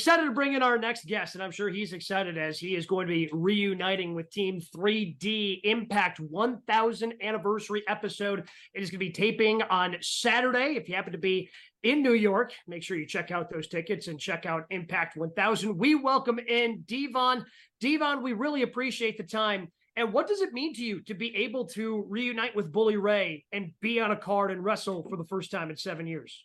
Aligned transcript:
excited 0.00 0.24
to 0.24 0.32
bring 0.32 0.54
in 0.54 0.62
our 0.62 0.78
next 0.78 1.04
guest, 1.04 1.34
and 1.34 1.44
I'm 1.44 1.50
sure 1.50 1.68
he's 1.68 1.92
excited 1.92 2.38
as 2.38 2.58
he 2.58 2.74
is 2.74 2.86
going 2.86 3.06
to 3.06 3.12
be 3.12 3.28
reuniting 3.34 4.14
with 4.14 4.30
Team 4.30 4.58
3D 4.74 5.60
Impact 5.64 6.18
1000 6.20 7.14
anniversary 7.20 7.82
episode. 7.86 8.48
It 8.72 8.82
is 8.82 8.88
going 8.88 8.98
to 9.00 9.06
be 9.06 9.12
taping 9.12 9.60
on 9.60 9.96
Saturday. 10.00 10.76
If 10.78 10.88
you 10.88 10.94
happen 10.94 11.12
to 11.12 11.18
be 11.18 11.50
in 11.82 12.02
New 12.02 12.14
York, 12.14 12.54
make 12.66 12.82
sure 12.82 12.96
you 12.96 13.04
check 13.04 13.30
out 13.30 13.50
those 13.50 13.68
tickets 13.68 14.08
and 14.08 14.18
check 14.18 14.46
out 14.46 14.64
Impact 14.70 15.18
1000. 15.18 15.76
We 15.76 15.94
welcome 15.96 16.38
in 16.38 16.82
Devon. 16.86 17.44
Devon, 17.82 18.22
we 18.22 18.32
really 18.32 18.62
appreciate 18.62 19.18
the 19.18 19.24
time. 19.24 19.68
And 19.96 20.14
what 20.14 20.28
does 20.28 20.40
it 20.40 20.54
mean 20.54 20.72
to 20.76 20.82
you 20.82 21.02
to 21.02 21.14
be 21.14 21.36
able 21.36 21.66
to 21.66 22.06
reunite 22.08 22.56
with 22.56 22.72
Bully 22.72 22.96
Ray 22.96 23.44
and 23.52 23.72
be 23.82 24.00
on 24.00 24.12
a 24.12 24.16
card 24.16 24.50
and 24.50 24.64
wrestle 24.64 25.06
for 25.10 25.18
the 25.18 25.26
first 25.26 25.50
time 25.50 25.68
in 25.68 25.76
seven 25.76 26.06
years? 26.06 26.42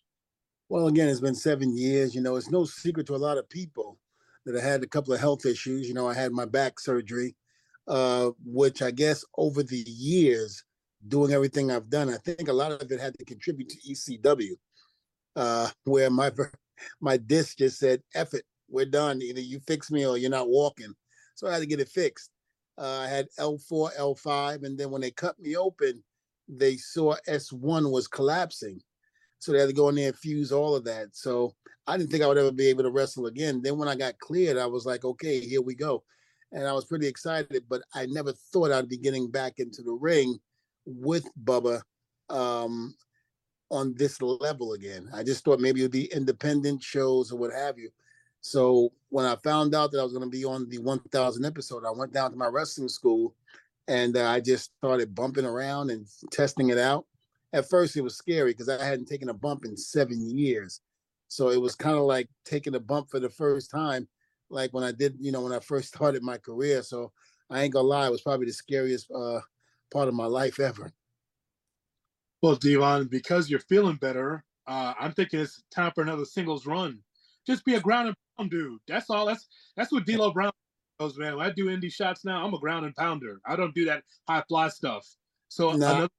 Well, 0.70 0.88
again, 0.88 1.10
it's 1.10 1.20
been 1.20 1.36
seven 1.36 1.78
years. 1.78 2.16
You 2.16 2.22
know, 2.22 2.36
it's 2.36 2.50
no 2.50 2.66
secret 2.66 3.06
to 3.08 3.16
a 3.16 3.18
lot 3.18 3.38
of 3.38 3.48
people 3.50 4.00
that 4.46 4.56
I 4.58 4.62
had 4.66 4.84
a 4.84 4.88
couple 4.88 5.14
of 5.14 5.20
health 5.20 5.46
issues. 5.46 5.88
You 5.88 5.94
know, 5.94 6.08
I 6.08 6.14
had 6.14 6.32
my 6.32 6.46
back 6.46 6.80
surgery, 6.80 7.36
uh, 7.88 8.32
which 8.44 8.82
I 8.82 8.92
guess 8.92 9.24
over 9.38 9.62
the 9.64 9.84
years, 9.88 10.64
doing 11.08 11.32
everything 11.32 11.70
I've 11.72 11.90
done, 11.90 12.10
I 12.10 12.18
think 12.18 12.50
a 12.50 12.54
lot 12.54 12.72
of 12.72 12.92
it 12.92 13.00
had 13.00 13.16
to 13.20 13.26
contribute 13.26 13.70
to 13.70 13.78
ECW, 13.92 14.54
uh, 15.36 15.70
where 15.84 16.10
my 16.10 16.32
my 17.00 17.18
disc 17.18 17.58
just 17.60 17.78
said, 17.78 18.02
"F 18.16 18.34
it, 18.34 18.44
we're 18.68 18.86
done. 18.86 19.22
Either 19.22 19.42
you 19.42 19.60
fix 19.60 19.92
me 19.92 20.06
or 20.06 20.18
you're 20.18 20.32
not 20.32 20.50
walking." 20.50 20.94
So 21.36 21.48
I 21.48 21.54
had 21.54 21.60
to 21.60 21.68
get 21.68 21.80
it 21.80 21.90
fixed. 21.90 22.32
Uh, 22.78 23.00
I 23.04 23.08
had 23.08 23.28
L4, 23.40 23.96
L5, 23.98 24.64
and 24.64 24.78
then 24.78 24.90
when 24.90 25.02
they 25.02 25.12
cut 25.12 25.40
me 25.40 25.56
open, 25.56 26.04
they 26.48 26.78
saw 26.78 27.16
S1 27.28 27.92
was 27.92 28.08
collapsing. 28.08 28.82
So 29.46 29.52
they 29.52 29.60
had 29.60 29.70
to 29.70 29.74
go 29.74 29.90
in 29.90 29.96
there 29.96 30.08
and 30.08 30.18
fuse 30.18 30.52
all 30.52 30.76
of 30.76 30.84
that. 30.86 31.16
So 31.16 31.54
I 31.86 31.98
didn't 31.98 32.10
think 32.10 32.24
I 32.24 32.28
would 32.28 32.40
ever 32.40 32.52
be 32.52 32.66
able 32.66 32.82
to 32.82 32.90
wrestle 32.90 33.28
again. 33.28 33.62
Then 33.62 33.78
when 33.78 33.88
I 33.88 33.96
got 33.96 34.18
cleared, 34.18 34.58
I 34.58 34.66
was 34.66 34.88
like, 34.88 35.06
okay, 35.06 35.40
here 35.40 35.62
we 35.62 35.76
go. 35.76 36.04
And 36.52 36.68
I 36.68 36.74
was 36.74 36.86
pretty 36.86 37.08
excited, 37.08 37.64
but 37.70 37.84
I 37.94 38.08
never 38.08 38.34
thought 38.52 38.72
I'd 38.72 38.90
be 38.90 38.98
getting 38.98 39.30
back 39.30 39.60
into 39.60 39.84
the 39.84 39.94
ring 39.94 40.40
with 40.88 41.30
Bubba 41.44 41.84
um, 42.28 42.96
on 43.70 43.94
this 43.96 44.20
level 44.20 44.74
again. 44.74 45.12
I 45.14 45.22
just 45.22 45.46
thought 45.46 45.60
maybe 45.60 45.82
it 45.82 45.84
would 45.84 45.92
be 45.92 46.12
independent 46.12 46.82
shows 46.82 47.32
or 47.32 47.38
what 47.38 47.54
have 47.54 47.78
you. 47.78 47.92
So 48.42 48.94
when 49.10 49.28
I 49.28 49.36
found 49.44 49.76
out 49.76 49.92
that 49.92 50.00
I 50.00 50.04
was 50.04 50.14
going 50.14 50.26
to 50.26 50.38
be 50.38 50.44
on 50.44 50.68
the 50.70 50.80
1000 50.80 51.46
episode, 51.46 51.86
I 51.86 51.92
went 51.92 52.14
down 52.14 52.32
to 52.32 52.38
my 52.38 52.48
wrestling 52.48 52.90
school 52.90 53.36
and 53.88 54.18
uh, 54.18 54.28
I 54.28 54.40
just 54.40 54.72
started 54.78 55.14
bumping 55.14 55.46
around 55.46 55.92
and 55.92 56.08
testing 56.32 56.70
it 56.70 56.80
out 56.80 57.06
at 57.54 57.70
first 57.70 57.96
it 57.96 58.02
was 58.02 58.18
scary 58.18 58.52
because 58.52 58.70
I 58.70 58.84
hadn't 58.84 59.08
taken 59.08 59.30
a 59.30 59.34
bump 59.34 59.66
in 59.66 59.78
seven 59.78 60.30
years. 60.38 60.82
So 61.28 61.50
it 61.50 61.60
was 61.62 61.76
kind 61.76 61.98
of 61.98 62.04
like 62.04 62.30
taking 62.46 62.76
a 62.76 62.80
bump 62.80 63.10
for 63.10 63.20
the 63.20 63.30
first 63.30 63.72
time, 63.72 64.08
like 64.50 64.74
when 64.74 64.84
I 64.84 64.92
did, 64.92 65.16
you 65.20 65.32
know, 65.32 65.42
when 65.42 65.54
I 65.54 65.60
first 65.60 65.88
started 65.96 66.24
my 66.24 66.38
career. 66.38 66.84
So 66.84 67.12
I 67.50 67.62
ain't 67.64 67.74
gonna 67.74 67.88
lie, 67.88 68.08
it 68.08 68.12
was 68.12 68.22
probably 68.22 68.48
the 68.48 68.54
scariest 68.54 69.10
uh, 69.12 69.40
part 69.92 70.08
of 70.08 70.14
my 70.14 70.26
life 70.26 70.60
ever. 70.60 70.92
Well, 72.42 72.56
Devon, 72.56 73.08
because 73.08 73.50
you're 73.50 73.60
feeling 73.60 73.96
better, 73.96 74.44
uh, 74.68 74.94
I'm 75.00 75.14
thinking 75.14 75.40
it's 75.40 75.64
time 75.74 75.92
for 75.94 76.02
another 76.02 76.26
singles 76.26 76.66
run. 76.66 77.00
Just 77.48 77.66
be 77.66 77.76
a 77.76 77.80
ground 77.80 78.08
and 78.08 78.18
pound 78.38 78.52
dude. 78.52 78.80
That's 78.88 79.10
all. 79.10 79.26
That's 79.26 79.48
that's 79.78 79.92
what 79.92 80.06
D'Lo 80.06 80.32
Brown 80.32 80.52
goes, 81.00 81.18
man. 81.18 81.38
When 81.38 81.46
I 81.46 81.52
do 81.52 81.68
indie 81.68 81.92
shots 81.92 82.26
now, 82.26 82.44
I'm 82.44 82.54
a 82.54 82.60
ground 82.60 82.86
and 82.86 82.96
pounder. 82.96 83.40
I 83.46 83.56
don't 83.56 83.76
do 83.76 83.86
that 83.86 84.04
high 84.28 84.44
fly 84.48 84.70
stuff. 84.70 85.08
So 85.50 85.72
another, 85.72 86.10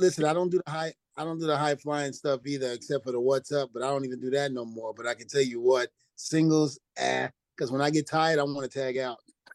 listen, 0.00 0.24
I 0.24 0.32
don't 0.32 0.50
do 0.50 0.60
the 0.64 0.70
high 0.70 0.92
I 1.16 1.24
don't 1.24 1.38
do 1.38 1.46
the 1.46 1.56
high 1.56 1.74
flying 1.74 2.12
stuff 2.12 2.40
either, 2.46 2.72
except 2.72 3.04
for 3.04 3.12
the 3.12 3.20
what's 3.20 3.52
up, 3.52 3.70
but 3.74 3.82
I 3.82 3.88
don't 3.88 4.06
even 4.06 4.20
do 4.20 4.30
that 4.30 4.52
no 4.52 4.64
more. 4.64 4.94
But 4.94 5.06
I 5.06 5.14
can 5.14 5.28
tell 5.28 5.42
you 5.42 5.60
what, 5.60 5.90
singles, 6.16 6.78
ah, 6.98 7.28
because 7.54 7.70
when 7.70 7.82
I 7.82 7.90
get 7.90 8.08
tired, 8.08 8.38
I 8.38 8.44
want 8.44 8.70
to 8.70 8.78
tag 8.78 8.96
out. 8.96 9.18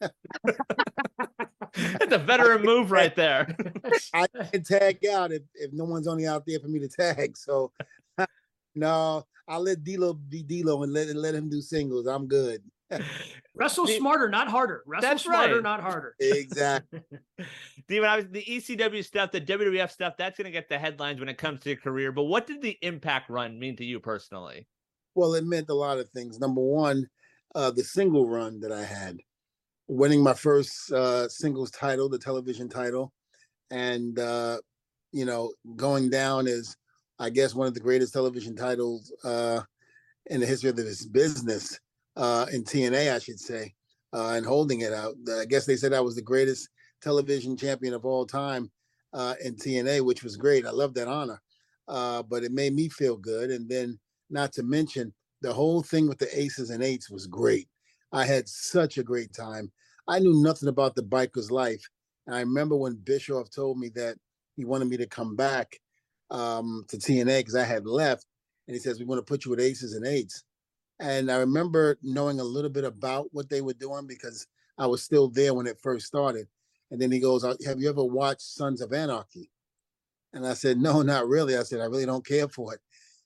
That's 1.74 2.12
a 2.12 2.18
veteran 2.18 2.62
move 2.62 2.92
right 2.92 3.14
there. 3.16 3.56
I 4.14 4.26
can 4.52 4.62
tag 4.62 5.04
out 5.06 5.32
if, 5.32 5.42
if 5.54 5.72
no 5.72 5.84
one's 5.84 6.06
only 6.06 6.26
out 6.26 6.44
there 6.46 6.60
for 6.60 6.68
me 6.68 6.78
to 6.78 6.88
tag. 6.88 7.36
So 7.36 7.72
no, 8.76 9.24
I'll 9.48 9.60
let 9.60 9.82
D'Lo 9.82 10.14
be 10.14 10.42
D'Lo 10.42 10.84
and 10.84 10.92
let 10.92 11.08
let 11.16 11.34
him 11.34 11.48
do 11.48 11.60
singles. 11.60 12.06
I'm 12.06 12.28
good. 12.28 12.62
Wrestle 13.54 13.86
smarter, 13.86 14.28
not 14.28 14.48
harder. 14.48 14.82
Wrestle 14.86 15.08
That's 15.08 15.24
smarter, 15.24 15.54
right. 15.54 15.62
not 15.62 15.80
harder. 15.80 16.14
Exactly. 16.20 17.00
Steven, 17.84 18.08
I 18.08 18.16
was 18.16 18.26
the 18.30 18.44
ECW 18.44 19.04
stuff, 19.04 19.32
the 19.32 19.40
WWF 19.40 19.90
stuff, 19.90 20.14
that's 20.16 20.36
gonna 20.36 20.50
get 20.50 20.68
the 20.68 20.78
headlines 20.78 21.20
when 21.20 21.28
it 21.28 21.38
comes 21.38 21.60
to 21.60 21.70
your 21.70 21.78
career. 21.78 22.12
But 22.12 22.24
what 22.24 22.46
did 22.46 22.62
the 22.62 22.76
impact 22.82 23.30
run 23.30 23.58
mean 23.58 23.76
to 23.76 23.84
you 23.84 23.98
personally? 24.00 24.66
Well, 25.14 25.34
it 25.34 25.44
meant 25.44 25.70
a 25.70 25.74
lot 25.74 25.98
of 25.98 26.08
things. 26.10 26.38
Number 26.38 26.60
one, 26.60 27.08
uh, 27.54 27.70
the 27.70 27.84
single 27.84 28.28
run 28.28 28.60
that 28.60 28.72
I 28.72 28.84
had, 28.84 29.16
winning 29.88 30.22
my 30.22 30.34
first 30.34 30.92
uh, 30.92 31.28
singles 31.28 31.70
title, 31.70 32.08
the 32.08 32.18
television 32.18 32.68
title, 32.68 33.12
and 33.70 34.18
uh, 34.18 34.58
you 35.12 35.24
know, 35.24 35.52
going 35.76 36.10
down 36.10 36.46
as 36.46 36.76
I 37.18 37.30
guess 37.30 37.54
one 37.54 37.66
of 37.66 37.74
the 37.74 37.80
greatest 37.80 38.12
television 38.12 38.54
titles 38.54 39.12
uh, 39.24 39.62
in 40.26 40.40
the 40.40 40.46
history 40.46 40.70
of 40.70 40.76
this 40.76 41.06
business 41.06 41.80
uh, 42.16 42.46
in 42.52 42.64
TNA, 42.64 43.14
I 43.14 43.18
should 43.18 43.40
say, 43.40 43.74
uh, 44.12 44.30
and 44.30 44.46
holding 44.46 44.80
it 44.80 44.92
out. 44.92 45.14
I 45.38 45.44
guess 45.44 45.66
they 45.66 45.76
said 45.76 45.92
I 45.92 46.00
was 46.00 46.16
the 46.16 46.22
greatest 46.22 46.68
television 47.02 47.56
champion 47.56 47.94
of 47.94 48.04
all 48.04 48.26
time 48.26 48.70
uh, 49.12 49.34
in 49.44 49.54
TNA, 49.56 50.04
which 50.04 50.22
was 50.22 50.36
great. 50.36 50.66
I 50.66 50.70
love 50.70 50.94
that 50.94 51.08
honor, 51.08 51.40
uh, 51.88 52.22
but 52.22 52.44
it 52.44 52.52
made 52.52 52.74
me 52.74 52.88
feel 52.88 53.16
good. 53.16 53.50
And 53.50 53.68
then, 53.68 53.98
not 54.30 54.52
to 54.54 54.62
mention, 54.62 55.12
the 55.42 55.52
whole 55.52 55.82
thing 55.82 56.08
with 56.08 56.18
the 56.18 56.38
aces 56.38 56.70
and 56.70 56.82
eights 56.82 57.10
was 57.10 57.26
great. 57.26 57.68
I 58.12 58.24
had 58.24 58.48
such 58.48 58.98
a 58.98 59.04
great 59.04 59.32
time. 59.32 59.70
I 60.08 60.18
knew 60.18 60.42
nothing 60.42 60.68
about 60.68 60.94
the 60.94 61.02
biker's 61.02 61.50
life. 61.50 61.84
And 62.26 62.34
I 62.34 62.40
remember 62.40 62.76
when 62.76 62.94
Bischoff 62.94 63.50
told 63.50 63.78
me 63.78 63.90
that 63.90 64.16
he 64.56 64.64
wanted 64.64 64.88
me 64.88 64.96
to 64.96 65.06
come 65.06 65.36
back 65.36 65.78
um, 66.30 66.84
to 66.88 66.96
TNA 66.96 67.40
because 67.40 67.56
I 67.56 67.64
had 67.64 67.86
left, 67.86 68.26
and 68.66 68.74
he 68.74 68.80
says 68.80 68.98
we 68.98 69.04
want 69.04 69.18
to 69.18 69.30
put 69.30 69.44
you 69.44 69.50
with 69.50 69.60
aces 69.60 69.94
and 69.94 70.06
eights. 70.06 70.44
And 70.98 71.30
I 71.30 71.36
remember 71.36 71.98
knowing 72.02 72.40
a 72.40 72.44
little 72.44 72.70
bit 72.70 72.84
about 72.84 73.28
what 73.32 73.50
they 73.50 73.60
were 73.60 73.74
doing 73.74 74.06
because 74.06 74.46
I 74.78 74.86
was 74.86 75.02
still 75.02 75.28
there 75.28 75.54
when 75.54 75.66
it 75.66 75.80
first 75.80 76.06
started. 76.06 76.48
And 76.90 77.00
then 77.00 77.10
he 77.10 77.20
goes, 77.20 77.44
"Uh, 77.44 77.56
"Have 77.64 77.80
you 77.80 77.88
ever 77.88 78.04
watched 78.04 78.42
Sons 78.42 78.80
of 78.80 78.92
Anarchy?" 78.92 79.50
And 80.32 80.46
I 80.46 80.54
said, 80.54 80.78
"No, 80.78 81.02
not 81.02 81.28
really." 81.28 81.56
I 81.56 81.62
said, 81.64 81.80
"I 81.80 81.86
really 81.86 82.06
don't 82.06 82.24
care 82.26 82.48
for 82.48 82.74
it." 82.74 82.80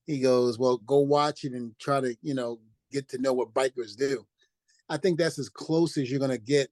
He 0.06 0.20
goes, 0.20 0.58
"Well, 0.58 0.78
go 0.78 0.98
watch 1.00 1.44
it 1.44 1.53
and 1.53 1.78
try 1.78 2.00
to, 2.00 2.16
you 2.22 2.34
know, 2.34 2.60
get 2.91 3.08
to 3.10 3.19
know 3.19 3.32
what 3.32 3.54
bikers 3.54 3.97
do." 3.97 4.26
I 4.88 4.97
think 4.97 5.19
that's 5.19 5.38
as 5.38 5.48
close 5.48 5.97
as 5.97 6.10
you're 6.10 6.19
going 6.19 6.32
to 6.32 6.38
get 6.38 6.70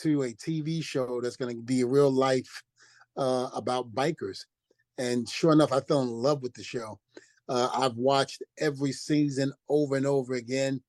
to 0.00 0.24
a 0.24 0.32
TV 0.34 0.82
show 0.82 1.20
that's 1.20 1.36
going 1.36 1.56
to 1.56 1.62
be 1.62 1.84
real 1.84 2.10
life 2.10 2.62
uh, 3.16 3.48
about 3.54 3.94
bikers. 3.94 4.44
And 4.98 5.28
sure 5.28 5.52
enough, 5.52 5.72
I 5.72 5.80
fell 5.80 6.02
in 6.02 6.10
love 6.10 6.42
with 6.42 6.54
the 6.54 6.62
show. 6.62 7.00
Uh, 7.48 7.68
I've 7.72 7.96
watched 7.96 8.42
every 8.58 8.92
season 8.92 9.52
over 9.68 9.96
and 9.96 10.06
over 10.06 10.34
again. 10.34 10.80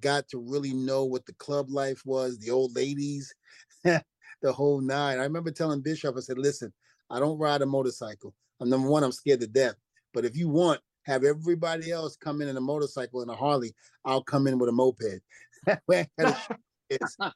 Got 0.00 0.28
to 0.28 0.38
really 0.38 0.72
know 0.72 1.04
what 1.04 1.26
the 1.26 1.34
club 1.34 1.70
life 1.70 2.02
was, 2.04 2.38
the 2.38 2.50
old 2.50 2.74
ladies, 2.74 3.34
the 3.84 4.02
whole 4.44 4.80
nine. 4.80 5.18
I 5.18 5.24
remember 5.24 5.50
telling 5.50 5.80
Bischoff, 5.80 6.16
I 6.16 6.20
said, 6.20 6.38
"Listen, 6.38 6.72
I 7.10 7.18
don't 7.20 7.38
ride 7.38 7.62
a 7.62 7.66
motorcycle. 7.66 8.34
I'm 8.60 8.68
number 8.68 8.88
one. 8.88 9.02
I'm 9.02 9.12
scared 9.12 9.40
to 9.40 9.46
death. 9.46 9.74
But 10.12 10.24
if 10.24 10.36
you 10.36 10.48
want, 10.48 10.80
have 11.04 11.24
everybody 11.24 11.90
else 11.90 12.16
come 12.16 12.42
in 12.42 12.48
in 12.48 12.56
a 12.56 12.60
motorcycle 12.60 13.22
and 13.22 13.30
a 13.30 13.34
Harley. 13.34 13.74
I'll 14.04 14.22
come 14.22 14.46
in 14.46 14.58
with 14.58 14.68
a 14.68 14.72
moped." 14.72 15.20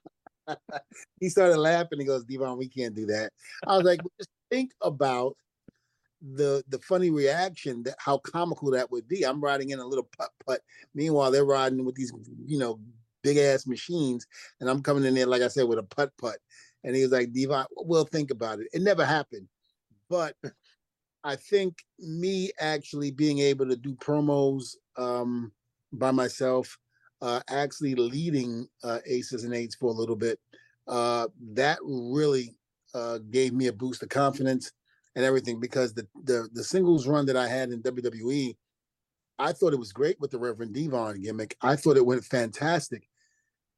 he 1.20 1.28
started 1.28 1.58
laughing. 1.58 2.00
He 2.00 2.06
goes, 2.06 2.24
"Devon, 2.24 2.58
we 2.58 2.68
can't 2.68 2.94
do 2.94 3.06
that." 3.06 3.32
I 3.66 3.76
was 3.76 3.84
like, 3.84 4.00
"Just 4.18 4.30
think 4.50 4.72
about." 4.82 5.36
The 6.34 6.62
the 6.68 6.78
funny 6.78 7.10
reaction 7.10 7.82
that 7.82 7.96
how 7.98 8.18
comical 8.18 8.70
that 8.70 8.90
would 8.90 9.08
be. 9.08 9.24
I'm 9.24 9.40
riding 9.40 9.70
in 9.70 9.78
a 9.78 9.86
little 9.86 10.08
putt 10.16 10.30
putt. 10.46 10.60
Meanwhile, 10.94 11.30
they're 11.30 11.44
riding 11.44 11.84
with 11.84 11.94
these, 11.94 12.12
you 12.46 12.58
know, 12.58 12.80
big 13.22 13.38
ass 13.38 13.66
machines, 13.66 14.26
and 14.60 14.70
I'm 14.70 14.82
coming 14.82 15.04
in 15.04 15.14
there, 15.14 15.26
like 15.26 15.42
I 15.42 15.48
said, 15.48 15.68
with 15.68 15.78
a 15.78 15.84
putt 15.84 16.12
putt. 16.20 16.38
And 16.84 16.96
he 16.96 17.02
was 17.02 17.12
like, 17.12 17.32
Devon, 17.32 17.66
we'll 17.76 18.04
think 18.04 18.30
about 18.30 18.60
it. 18.60 18.68
It 18.72 18.82
never 18.82 19.04
happened. 19.04 19.48
But 20.08 20.36
I 21.24 21.36
think 21.36 21.78
me 21.98 22.50
actually 22.60 23.10
being 23.12 23.38
able 23.38 23.68
to 23.68 23.76
do 23.76 23.94
promos 23.94 24.76
um, 24.96 25.52
by 25.92 26.10
myself, 26.10 26.76
uh, 27.20 27.40
actually 27.48 27.94
leading 27.94 28.66
uh, 28.82 28.98
Aces 29.06 29.44
and 29.44 29.54
Eights 29.54 29.76
for 29.76 29.90
a 29.90 29.94
little 29.94 30.16
bit, 30.16 30.40
uh, 30.88 31.28
that 31.52 31.78
really 31.84 32.56
uh, 32.94 33.18
gave 33.30 33.52
me 33.52 33.68
a 33.68 33.72
boost 33.72 34.02
of 34.02 34.08
confidence 34.08 34.72
and 35.14 35.24
everything 35.24 35.60
because 35.60 35.92
the, 35.94 36.06
the 36.24 36.48
the 36.52 36.64
singles 36.64 37.06
run 37.06 37.26
that 37.26 37.36
I 37.36 37.48
had 37.48 37.70
in 37.70 37.82
WWE, 37.82 38.56
I 39.38 39.52
thought 39.52 39.72
it 39.72 39.78
was 39.78 39.92
great 39.92 40.18
with 40.20 40.30
the 40.30 40.38
Reverend 40.38 40.74
Devon 40.74 41.20
gimmick. 41.20 41.56
I 41.60 41.76
thought 41.76 41.96
it 41.96 42.06
went 42.06 42.24
fantastic, 42.24 43.08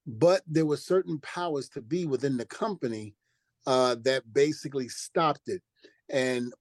but 0.07 0.43
there 0.47 0.67
were 0.67 0.77
certain 0.77 1.19
powers 1.21 1.69
to 1.71 1.81
be 1.81 2.07
within 2.07 2.37
the 2.37 2.47
company 2.47 3.15
uh, 3.67 3.97
that 4.05 4.33
basically 4.33 4.89
stopped 4.89 5.49
it. 5.49 5.63
And 6.11 6.53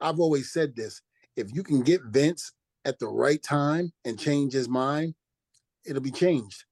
I've 0.00 0.20
always 0.20 0.52
said 0.52 0.76
this: 0.76 1.00
if 1.36 1.54
you 1.54 1.62
can 1.62 1.82
get 1.82 2.02
Vince 2.04 2.52
at 2.84 2.98
the 2.98 3.08
right 3.08 3.42
time 3.42 3.92
and 4.04 4.18
change 4.18 4.52
his 4.52 4.68
mind, 4.68 5.14
it'll 5.84 6.02
be 6.02 6.10
changed. 6.10 6.64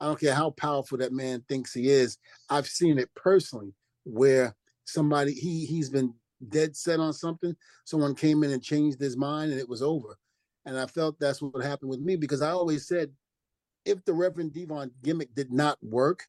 I 0.00 0.06
don't 0.06 0.20
care 0.20 0.34
how 0.34 0.50
powerful 0.50 0.98
that 0.98 1.12
man 1.12 1.44
thinks 1.48 1.72
he 1.72 1.88
is. 1.88 2.18
I've 2.50 2.66
seen 2.66 2.98
it 2.98 3.08
personally 3.14 3.74
where 4.04 4.54
somebody 4.84 5.32
he 5.32 5.64
he's 5.64 5.88
been 5.88 6.14
dead 6.50 6.76
set 6.76 7.00
on 7.00 7.12
something. 7.12 7.54
Someone 7.84 8.14
came 8.14 8.44
in 8.44 8.52
and 8.52 8.62
changed 8.62 9.00
his 9.00 9.16
mind 9.16 9.50
and 9.50 9.60
it 9.60 9.68
was 9.68 9.82
over. 9.82 10.18
And 10.66 10.78
I 10.78 10.86
felt 10.86 11.18
that's 11.18 11.42
what 11.42 11.62
happened 11.62 11.90
with 11.90 12.00
me 12.00 12.16
because 12.16 12.42
I 12.42 12.50
always 12.50 12.86
said 12.86 13.10
if 13.84 14.04
the 14.04 14.14
Reverend 14.14 14.54
Devon 14.54 14.90
gimmick 15.02 15.34
did 15.34 15.52
not 15.52 15.78
work, 15.82 16.24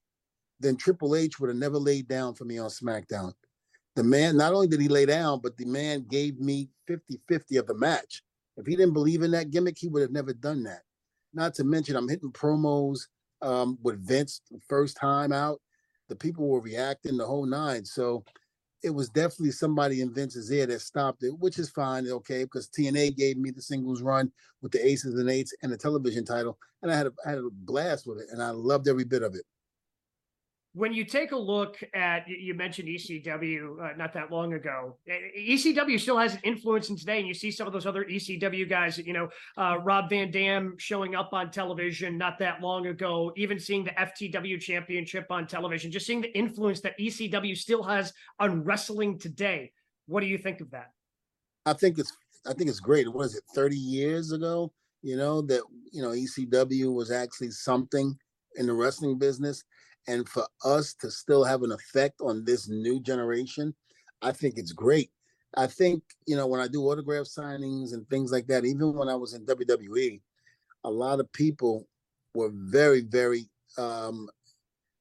then 0.59 0.75
Triple 0.75 1.15
H 1.15 1.39
would 1.39 1.49
have 1.49 1.57
never 1.57 1.77
laid 1.77 2.07
down 2.07 2.33
for 2.33 2.45
me 2.45 2.57
on 2.57 2.69
SmackDown. 2.69 3.33
The 3.95 4.03
man, 4.03 4.35
not 4.35 4.53
only 4.53 4.67
did 4.67 4.81
he 4.81 4.89
lay 4.89 5.05
down, 5.05 5.39
but 5.41 5.55
the 5.57 5.65
man 5.65 6.05
gave 6.09 6.39
me 6.39 6.69
50 6.87 7.19
50 7.27 7.57
of 7.57 7.67
the 7.67 7.75
match. 7.75 8.21
If 8.57 8.65
he 8.65 8.75
didn't 8.75 8.93
believe 8.93 9.21
in 9.21 9.31
that 9.31 9.51
gimmick, 9.51 9.77
he 9.77 9.87
would 9.87 10.01
have 10.01 10.11
never 10.11 10.33
done 10.33 10.63
that. 10.63 10.81
Not 11.33 11.53
to 11.55 11.63
mention, 11.63 11.95
I'm 11.95 12.07
hitting 12.07 12.31
promos 12.31 13.07
um, 13.41 13.77
with 13.83 14.05
Vince 14.05 14.41
first 14.67 14.97
time 14.97 15.31
out. 15.31 15.61
The 16.07 16.15
people 16.15 16.47
were 16.47 16.61
reacting 16.61 17.17
the 17.17 17.25
whole 17.25 17.45
nine. 17.45 17.83
So 17.83 18.23
it 18.83 18.89
was 18.89 19.09
definitely 19.09 19.51
somebody 19.51 20.01
in 20.01 20.13
Vince's 20.13 20.51
ear 20.51 20.65
that 20.67 20.81
stopped 20.81 21.23
it, 21.23 21.37
which 21.39 21.59
is 21.59 21.69
fine, 21.69 22.07
okay, 22.07 22.43
because 22.43 22.69
TNA 22.69 23.15
gave 23.15 23.37
me 23.37 23.51
the 23.51 23.61
singles 23.61 24.01
run 24.01 24.31
with 24.61 24.71
the 24.71 24.85
aces 24.85 25.19
and 25.19 25.29
eights 25.29 25.53
and 25.63 25.71
the 25.71 25.77
television 25.77 26.25
title, 26.25 26.57
and 26.81 26.91
I 26.91 26.95
had 26.95 27.07
a, 27.07 27.11
I 27.25 27.29
had 27.29 27.39
a 27.39 27.49
blast 27.51 28.07
with 28.07 28.19
it, 28.19 28.27
and 28.31 28.41
I 28.41 28.51
loved 28.51 28.87
every 28.87 29.05
bit 29.05 29.23
of 29.23 29.35
it 29.35 29.43
when 30.75 30.93
you 30.93 31.05
take 31.05 31.31
a 31.31 31.37
look 31.37 31.77
at 31.93 32.27
you 32.27 32.53
mentioned 32.53 32.89
ECW 32.89 33.81
uh, 33.81 33.95
not 33.95 34.13
that 34.13 34.29
long 34.29 34.53
ago, 34.53 34.97
ECW 35.39 35.97
still 35.97 36.17
has 36.17 36.33
an 36.33 36.41
influence 36.43 36.89
in 36.89 36.97
today, 36.97 37.19
and 37.19 37.27
you 37.27 37.33
see 37.33 37.49
some 37.49 37.65
of 37.65 37.71
those 37.71 37.85
other 37.85 38.03
ECW 38.03 38.69
guys. 38.69 38.97
You 38.97 39.13
know, 39.13 39.29
uh, 39.57 39.77
Rob 39.81 40.09
Van 40.09 40.31
Dam 40.31 40.75
showing 40.77 41.15
up 41.15 41.29
on 41.31 41.49
television 41.49 42.17
not 42.17 42.37
that 42.39 42.61
long 42.61 42.87
ago, 42.87 43.31
even 43.37 43.57
seeing 43.57 43.85
the 43.85 43.91
FTW 43.91 44.59
Championship 44.59 45.27
on 45.29 45.47
television, 45.47 45.91
just 45.91 46.05
seeing 46.05 46.21
the 46.21 46.37
influence 46.37 46.81
that 46.81 46.99
ECW 46.99 47.55
still 47.55 47.81
has 47.83 48.11
on 48.39 48.61
wrestling 48.65 49.17
today. 49.17 49.71
What 50.07 50.19
do 50.19 50.27
you 50.27 50.37
think 50.37 50.59
of 50.59 50.71
that? 50.71 50.91
I 51.65 51.71
think 51.71 51.97
it's 51.97 52.11
I 52.45 52.53
think 52.53 52.69
it's 52.69 52.81
great. 52.81 53.11
What 53.11 53.27
is 53.27 53.35
it? 53.35 53.43
Thirty 53.55 53.77
years 53.77 54.33
ago, 54.33 54.73
you 55.01 55.15
know 55.15 55.41
that 55.43 55.61
you 55.93 56.01
know 56.01 56.09
ECW 56.09 56.93
was 56.93 57.11
actually 57.11 57.51
something 57.51 58.17
in 58.57 58.67
the 58.67 58.73
wrestling 58.73 59.17
business 59.17 59.63
and 60.07 60.27
for 60.27 60.45
us 60.63 60.93
to 60.95 61.09
still 61.09 61.43
have 61.43 61.63
an 61.63 61.71
effect 61.71 62.21
on 62.21 62.45
this 62.45 62.69
new 62.69 62.99
generation, 62.99 63.73
I 64.21 64.31
think 64.31 64.57
it's 64.57 64.71
great. 64.71 65.11
I 65.57 65.67
think, 65.67 66.03
you 66.27 66.35
know, 66.35 66.47
when 66.47 66.59
I 66.59 66.67
do 66.67 66.83
autograph 66.83 67.25
signings 67.25 67.93
and 67.93 68.07
things 68.09 68.31
like 68.31 68.47
that, 68.47 68.65
even 68.65 68.93
when 68.93 69.09
I 69.09 69.15
was 69.15 69.33
in 69.33 69.45
WWE, 69.45 70.21
a 70.83 70.89
lot 70.89 71.19
of 71.19 71.31
people 71.31 71.87
were 72.33 72.51
very, 72.53 73.01
very, 73.01 73.49
um, 73.77 74.27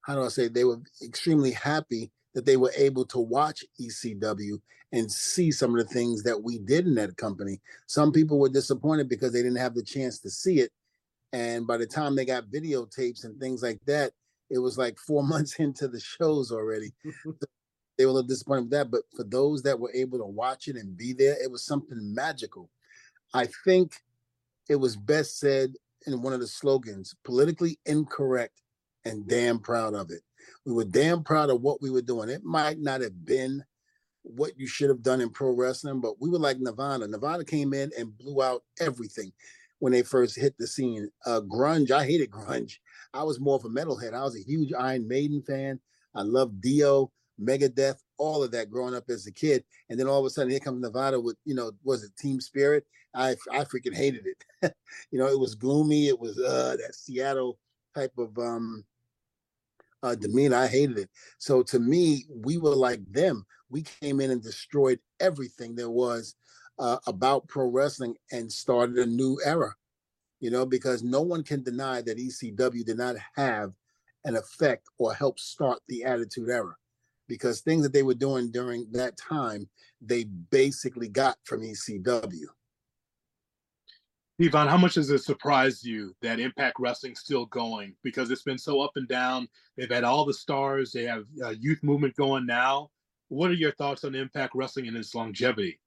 how 0.03 0.15
do 0.15 0.23
I 0.23 0.29
say, 0.29 0.49
they 0.49 0.65
were 0.65 0.81
extremely 1.03 1.51
happy 1.51 2.13
that 2.35 2.47
they 2.47 2.57
were 2.57 2.73
able 2.77 3.05
to 3.07 3.19
watch 3.19 3.65
ECW 3.81 4.61
and 4.93 5.11
see 5.11 5.51
some 5.51 5.77
of 5.77 5.87
the 5.87 5.93
things 5.93 6.23
that 6.23 6.43
we 6.43 6.59
did 6.59 6.87
in 6.87 6.95
that 6.95 7.17
company. 7.17 7.61
Some 7.87 8.13
people 8.13 8.39
were 8.39 8.49
disappointed 8.49 9.09
because 9.09 9.33
they 9.33 9.43
didn't 9.43 9.59
have 9.59 9.75
the 9.75 9.83
chance 9.83 10.21
to 10.21 10.31
see 10.31 10.61
it. 10.61 10.71
And 11.33 11.67
by 11.67 11.79
the 11.79 11.87
time 11.87 12.15
they 12.15 12.25
got 12.25 12.47
videotapes 12.47 13.25
and 13.25 13.41
things 13.41 13.61
like 13.61 13.81
that, 13.87 14.13
it 14.55 14.61
was 14.61 14.79
like 14.79 14.99
four 14.99 15.23
months 15.27 15.57
into 15.57 15.89
the 15.89 16.01
shows 16.01 16.53
already. 16.53 16.93
they 17.99 18.07
were 18.07 18.11
a 18.11 18.15
little 18.15 18.29
disappointed 18.29 18.63
with 18.63 18.71
that. 18.71 18.91
But 18.91 19.03
for 19.15 19.25
those 19.25 19.63
that 19.65 19.79
were 19.79 19.93
able 19.95 20.19
to 20.19 20.27
watch 20.27 20.69
it 20.69 20.77
and 20.77 20.97
be 20.97 21.13
there, 21.13 21.37
it 21.43 21.51
was 21.51 21.65
something 21.65 22.15
magical. 22.15 22.71
I 23.35 23.49
think 23.65 23.97
it 24.69 24.77
was 24.77 24.97
best 24.97 25.39
said 25.39 25.75
in 26.07 26.23
one 26.23 26.33
of 26.33 26.41
the 26.41 26.47
slogans 26.47 27.15
politically 27.25 27.79
incorrect 27.85 28.63
and 29.05 29.27
damn 29.27 29.59
proud 29.59 29.95
of 29.95 30.11
it. 30.11 30.23
We 30.65 30.73
were 30.73 30.85
damn 30.85 31.25
proud 31.25 31.51
of 31.51 31.61
what 31.61 31.83
we 31.83 31.91
were 31.91 32.03
doing. 32.03 32.29
It 32.29 32.45
might 32.45 32.79
not 32.79 33.01
have 33.01 33.25
been 33.25 33.65
what 34.23 34.59
you 34.59 34.67
should 34.67 34.89
have 34.89 35.03
done 35.03 35.21
in 35.21 35.31
pro 35.31 35.51
wrestling, 35.51 36.01
but 36.01 36.21
we 36.21 36.31
were 36.31 36.39
like 36.39 36.59
Nirvana. 36.59 37.07
Nirvana 37.07 37.45
came 37.45 37.75
in 37.75 37.91
and 37.99 38.17
blew 38.17 38.43
out 38.43 38.63
everything 38.81 39.33
when 39.79 39.93
they 39.93 40.03
first 40.03 40.37
hit 40.37 40.55
the 40.59 40.67
scene. 40.67 41.11
Uh, 41.27 41.41
grunge, 41.41 41.91
I 41.91 42.07
hated 42.07 42.31
grunge. 42.31 42.79
I 43.13 43.23
was 43.23 43.41
more 43.41 43.57
of 43.57 43.65
a 43.65 43.69
metalhead. 43.69 44.15
I 44.15 44.23
was 44.25 44.37
a 44.37 44.43
huge 44.43 44.73
Iron 44.73 45.07
Maiden 45.07 45.43
fan. 45.43 45.81
I 46.15 46.23
loved 46.23 46.61
Dio, 46.61 47.11
Megadeth, 47.41 47.99
all 48.19 48.43
of 48.43 48.53
that 48.53 48.71
growing 48.71 48.95
up 48.95 49.05
as 49.09 49.27
a 49.27 49.33
kid. 49.33 49.65
And 49.91 49.99
then 49.99 50.07
all 50.07 50.21
of 50.21 50.27
a 50.27 50.31
sudden, 50.31 50.51
here 50.51 50.61
comes 50.61 50.81
Nirvana 50.81 51.21
with, 51.21 51.37
you 51.45 51.55
know, 51.55 51.73
was 51.83 52.05
it 52.05 52.13
Teen 52.17 52.41
Spirit? 52.41 52.85
I 53.15 53.37
I 53.53 53.65
freaking 53.65 53.95
hated 53.95 54.25
it. 54.27 54.75
you 55.11 55.19
know, 55.19 55.27
it 55.27 55.39
was 55.39 55.55
gloomy. 55.55 56.09
It 56.09 56.19
was 56.19 56.39
uh 56.39 56.77
that 56.81 56.95
Seattle 56.95 57.59
type 57.95 58.13
of 58.19 58.37
um 58.39 58.85
uh, 60.03 60.15
demeanor. 60.15 60.57
I 60.57 60.67
hated 60.67 60.99
it. 60.99 61.11
So 61.39 61.63
to 61.65 61.79
me, 61.79 62.27
we 62.29 62.59
were 62.59 62.75
like 62.75 63.01
them. 63.11 63.47
We 63.71 63.83
came 63.83 64.21
in 64.21 64.31
and 64.31 64.43
destroyed 64.43 65.01
everything 65.19 65.75
there 65.75 65.91
was 65.91 66.35
uh, 66.79 66.99
about 67.07 67.47
pro 67.49 67.67
wrestling 67.67 68.17
and 68.33 68.51
started 68.51 68.97
a 68.97 69.07
new 69.07 69.39
era 69.45 69.75
you 70.45 70.51
know, 70.51 70.67
because 70.67 71.03
no 71.03 71.23
one 71.23 71.43
can 71.43 71.63
deny 71.63 72.03
that 72.03 72.19
ECW 72.19 72.85
did 72.85 72.99
not 72.99 73.17
have 73.35 73.73
an 74.27 74.37
effect 74.37 74.87
or 74.99 75.15
help 75.15 75.39
start 75.39 75.79
the 75.89 76.05
Attitude 76.05 76.51
Era 76.51 76.75
because 77.29 77.63
things 77.63 77.83
that 77.83 77.95
they 77.95 78.03
were 78.03 78.13
doing 78.13 78.51
during 78.51 78.87
that 78.93 79.17
time, 79.17 79.67
they 80.03 80.25
basically 80.25 81.09
got 81.09 81.39
from 81.45 81.63
ECW. 81.63 82.45
Devon, 84.39 84.69
how 84.69 84.77
much 84.77 84.97
has 84.97 85.09
it 85.09 85.23
surprised 85.23 85.83
you 85.83 86.15
that 86.21 86.41
Impact 86.41 86.77
Wrestling's 86.79 87.21
still 87.21 87.47
going? 87.47 87.95
Because 88.03 88.31
it's 88.31 88.43
been 88.43 88.59
so 88.59 88.83
up 88.83 88.93
and 88.97 89.09
down. 89.09 89.49
They've 89.79 89.91
had 89.91 90.05
all 90.05 90.27
the 90.27 90.35
stars. 90.35 90.93
They 90.93 91.05
have 91.05 91.25
a 91.43 91.55
youth 91.55 91.83
movement 91.83 92.17
going 92.17 92.45
now. 92.45 92.91
What 93.29 93.51
are 93.51 93.55
your 93.55 93.73
thoughts 93.73 94.05
on 94.05 94.15
Impact 94.15 94.55
Wrestling 94.55 94.89
and 94.89 94.97
its 94.99 95.15
longevity? 95.15 95.81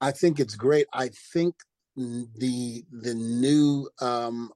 I 0.00 0.12
think 0.12 0.40
it's 0.40 0.54
great. 0.54 0.86
I 0.92 1.08
think 1.32 1.54
the 1.98 2.84
the 2.92 3.14
new 3.14 3.88
um 4.00 4.52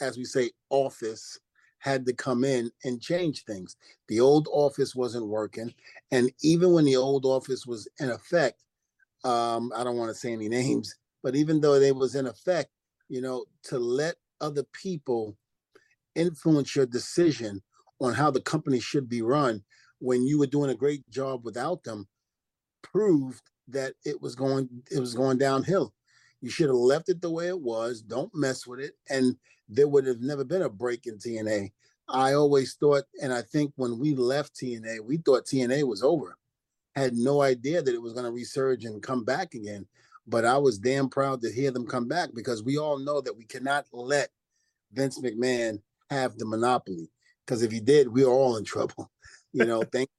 as 0.00 0.18
we 0.18 0.24
say 0.24 0.50
office 0.68 1.38
had 1.78 2.04
to 2.04 2.12
come 2.12 2.44
in 2.44 2.70
and 2.84 3.00
change 3.00 3.44
things 3.44 3.76
the 4.08 4.20
old 4.20 4.46
office 4.52 4.94
wasn't 4.94 5.26
working 5.26 5.72
and 6.10 6.30
even 6.42 6.72
when 6.72 6.84
the 6.84 6.94
old 6.94 7.24
office 7.24 7.66
was 7.66 7.88
in 7.98 8.10
effect 8.10 8.62
um 9.24 9.72
i 9.74 9.82
don't 9.82 9.96
want 9.96 10.10
to 10.10 10.14
say 10.14 10.34
any 10.34 10.50
names 10.50 10.94
but 11.22 11.34
even 11.34 11.62
though 11.62 11.80
they 11.80 11.92
was 11.92 12.14
in 12.14 12.26
effect 12.26 12.68
you 13.08 13.22
know 13.22 13.42
to 13.62 13.78
let 13.78 14.16
other 14.42 14.64
people 14.74 15.34
influence 16.14 16.76
your 16.76 16.84
decision 16.86 17.62
on 18.02 18.12
how 18.12 18.30
the 18.30 18.40
company 18.42 18.80
should 18.80 19.08
be 19.08 19.22
run 19.22 19.62
when 19.98 20.26
you 20.26 20.38
were 20.38 20.46
doing 20.46 20.70
a 20.70 20.74
great 20.74 21.08
job 21.08 21.42
without 21.42 21.82
them 21.84 22.06
proved 22.82 23.51
that 23.68 23.94
it 24.04 24.20
was 24.20 24.34
going 24.34 24.68
it 24.90 25.00
was 25.00 25.14
going 25.14 25.38
downhill 25.38 25.92
you 26.42 26.50
should 26.50 26.66
have 26.66 26.76
left 26.76 27.08
it 27.08 27.22
the 27.22 27.30
way 27.30 27.46
it 27.46 27.60
was. 27.60 28.02
Don't 28.02 28.34
mess 28.34 28.66
with 28.66 28.80
it. 28.80 28.94
And 29.08 29.36
there 29.68 29.88
would 29.88 30.06
have 30.06 30.20
never 30.20 30.44
been 30.44 30.62
a 30.62 30.68
break 30.68 31.06
in 31.06 31.16
TNA. 31.16 31.70
I 32.08 32.34
always 32.34 32.74
thought, 32.74 33.04
and 33.22 33.32
I 33.32 33.42
think 33.42 33.72
when 33.76 33.98
we 33.98 34.14
left 34.16 34.56
TNA, 34.56 35.00
we 35.00 35.18
thought 35.18 35.46
TNA 35.46 35.86
was 35.86 36.02
over. 36.02 36.36
Had 36.96 37.14
no 37.14 37.40
idea 37.40 37.80
that 37.80 37.94
it 37.94 38.02
was 38.02 38.12
going 38.12 38.26
to 38.26 38.32
resurge 38.32 38.84
and 38.84 39.02
come 39.02 39.24
back 39.24 39.54
again. 39.54 39.86
But 40.26 40.44
I 40.44 40.58
was 40.58 40.78
damn 40.78 41.08
proud 41.08 41.40
to 41.42 41.52
hear 41.52 41.70
them 41.70 41.86
come 41.86 42.08
back 42.08 42.30
because 42.34 42.62
we 42.62 42.76
all 42.76 42.98
know 42.98 43.20
that 43.20 43.36
we 43.36 43.44
cannot 43.44 43.86
let 43.92 44.30
Vince 44.92 45.20
McMahon 45.20 45.80
have 46.10 46.36
the 46.36 46.44
monopoly. 46.44 47.08
Because 47.46 47.62
if 47.62 47.70
he 47.70 47.80
did, 47.80 48.08
we 48.08 48.24
are 48.24 48.30
all 48.30 48.56
in 48.56 48.64
trouble. 48.64 49.10
You 49.52 49.64
know, 49.64 49.82
thank 49.92 50.10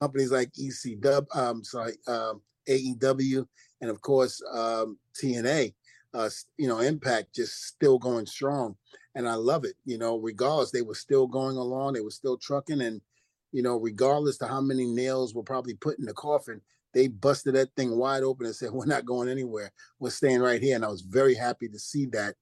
companies 0.00 0.32
like 0.32 0.52
ECW, 0.52 1.24
um, 1.34 1.64
sorry, 1.64 1.94
um, 2.08 2.42
AEW, 2.68 3.46
and 3.80 3.90
of 3.90 4.00
course 4.00 4.42
um, 4.52 4.98
TNA. 5.20 5.74
Uh, 6.14 6.30
you 6.56 6.66
know, 6.66 6.78
Impact 6.78 7.34
just 7.34 7.66
still 7.66 7.98
going 7.98 8.26
strong, 8.26 8.74
and 9.14 9.28
I 9.28 9.34
love 9.34 9.64
it. 9.64 9.74
You 9.84 9.98
know, 9.98 10.18
regardless, 10.18 10.70
they 10.70 10.82
were 10.82 10.94
still 10.94 11.26
going 11.26 11.56
along, 11.56 11.92
they 11.92 12.00
were 12.00 12.10
still 12.10 12.38
trucking, 12.38 12.80
and 12.80 13.00
you 13.52 13.62
know, 13.62 13.76
regardless 13.76 14.38
to 14.38 14.46
how 14.46 14.60
many 14.60 14.86
nails 14.86 15.34
were 15.34 15.42
probably 15.42 15.74
put 15.74 15.98
in 15.98 16.06
the 16.06 16.14
coffin, 16.14 16.60
they 16.94 17.08
busted 17.08 17.54
that 17.54 17.74
thing 17.76 17.96
wide 17.96 18.22
open 18.22 18.46
and 18.46 18.54
said, 18.54 18.70
"We're 18.72 18.86
not 18.86 19.04
going 19.04 19.28
anywhere. 19.28 19.70
We're 19.98 20.10
staying 20.10 20.40
right 20.40 20.62
here." 20.62 20.76
And 20.76 20.84
I 20.84 20.88
was 20.88 21.02
very 21.02 21.34
happy 21.34 21.68
to 21.68 21.78
see 21.78 22.06
that, 22.06 22.36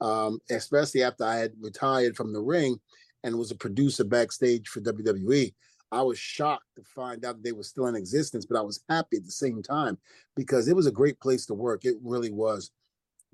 um, 0.00 0.40
especially 0.50 1.04
after 1.04 1.24
I 1.24 1.36
had 1.36 1.52
retired 1.60 2.16
from 2.16 2.32
the 2.32 2.42
ring 2.42 2.80
and 3.24 3.38
was 3.38 3.50
a 3.50 3.56
producer 3.56 4.04
backstage 4.04 4.68
for 4.68 4.80
WWE. 4.80 5.54
I 5.92 6.02
was 6.02 6.18
shocked 6.18 6.64
to 6.76 6.82
find 6.82 7.24
out 7.24 7.42
they 7.42 7.52
were 7.52 7.62
still 7.62 7.86
in 7.86 7.94
existence, 7.94 8.46
but 8.46 8.58
I 8.58 8.62
was 8.62 8.82
happy 8.88 9.18
at 9.18 9.24
the 9.24 9.30
same 9.30 9.62
time 9.62 9.98
because 10.34 10.66
it 10.66 10.74
was 10.74 10.86
a 10.86 10.92
great 10.92 11.20
place 11.20 11.44
to 11.46 11.54
work. 11.54 11.84
It 11.84 11.96
really 12.02 12.32
was. 12.32 12.70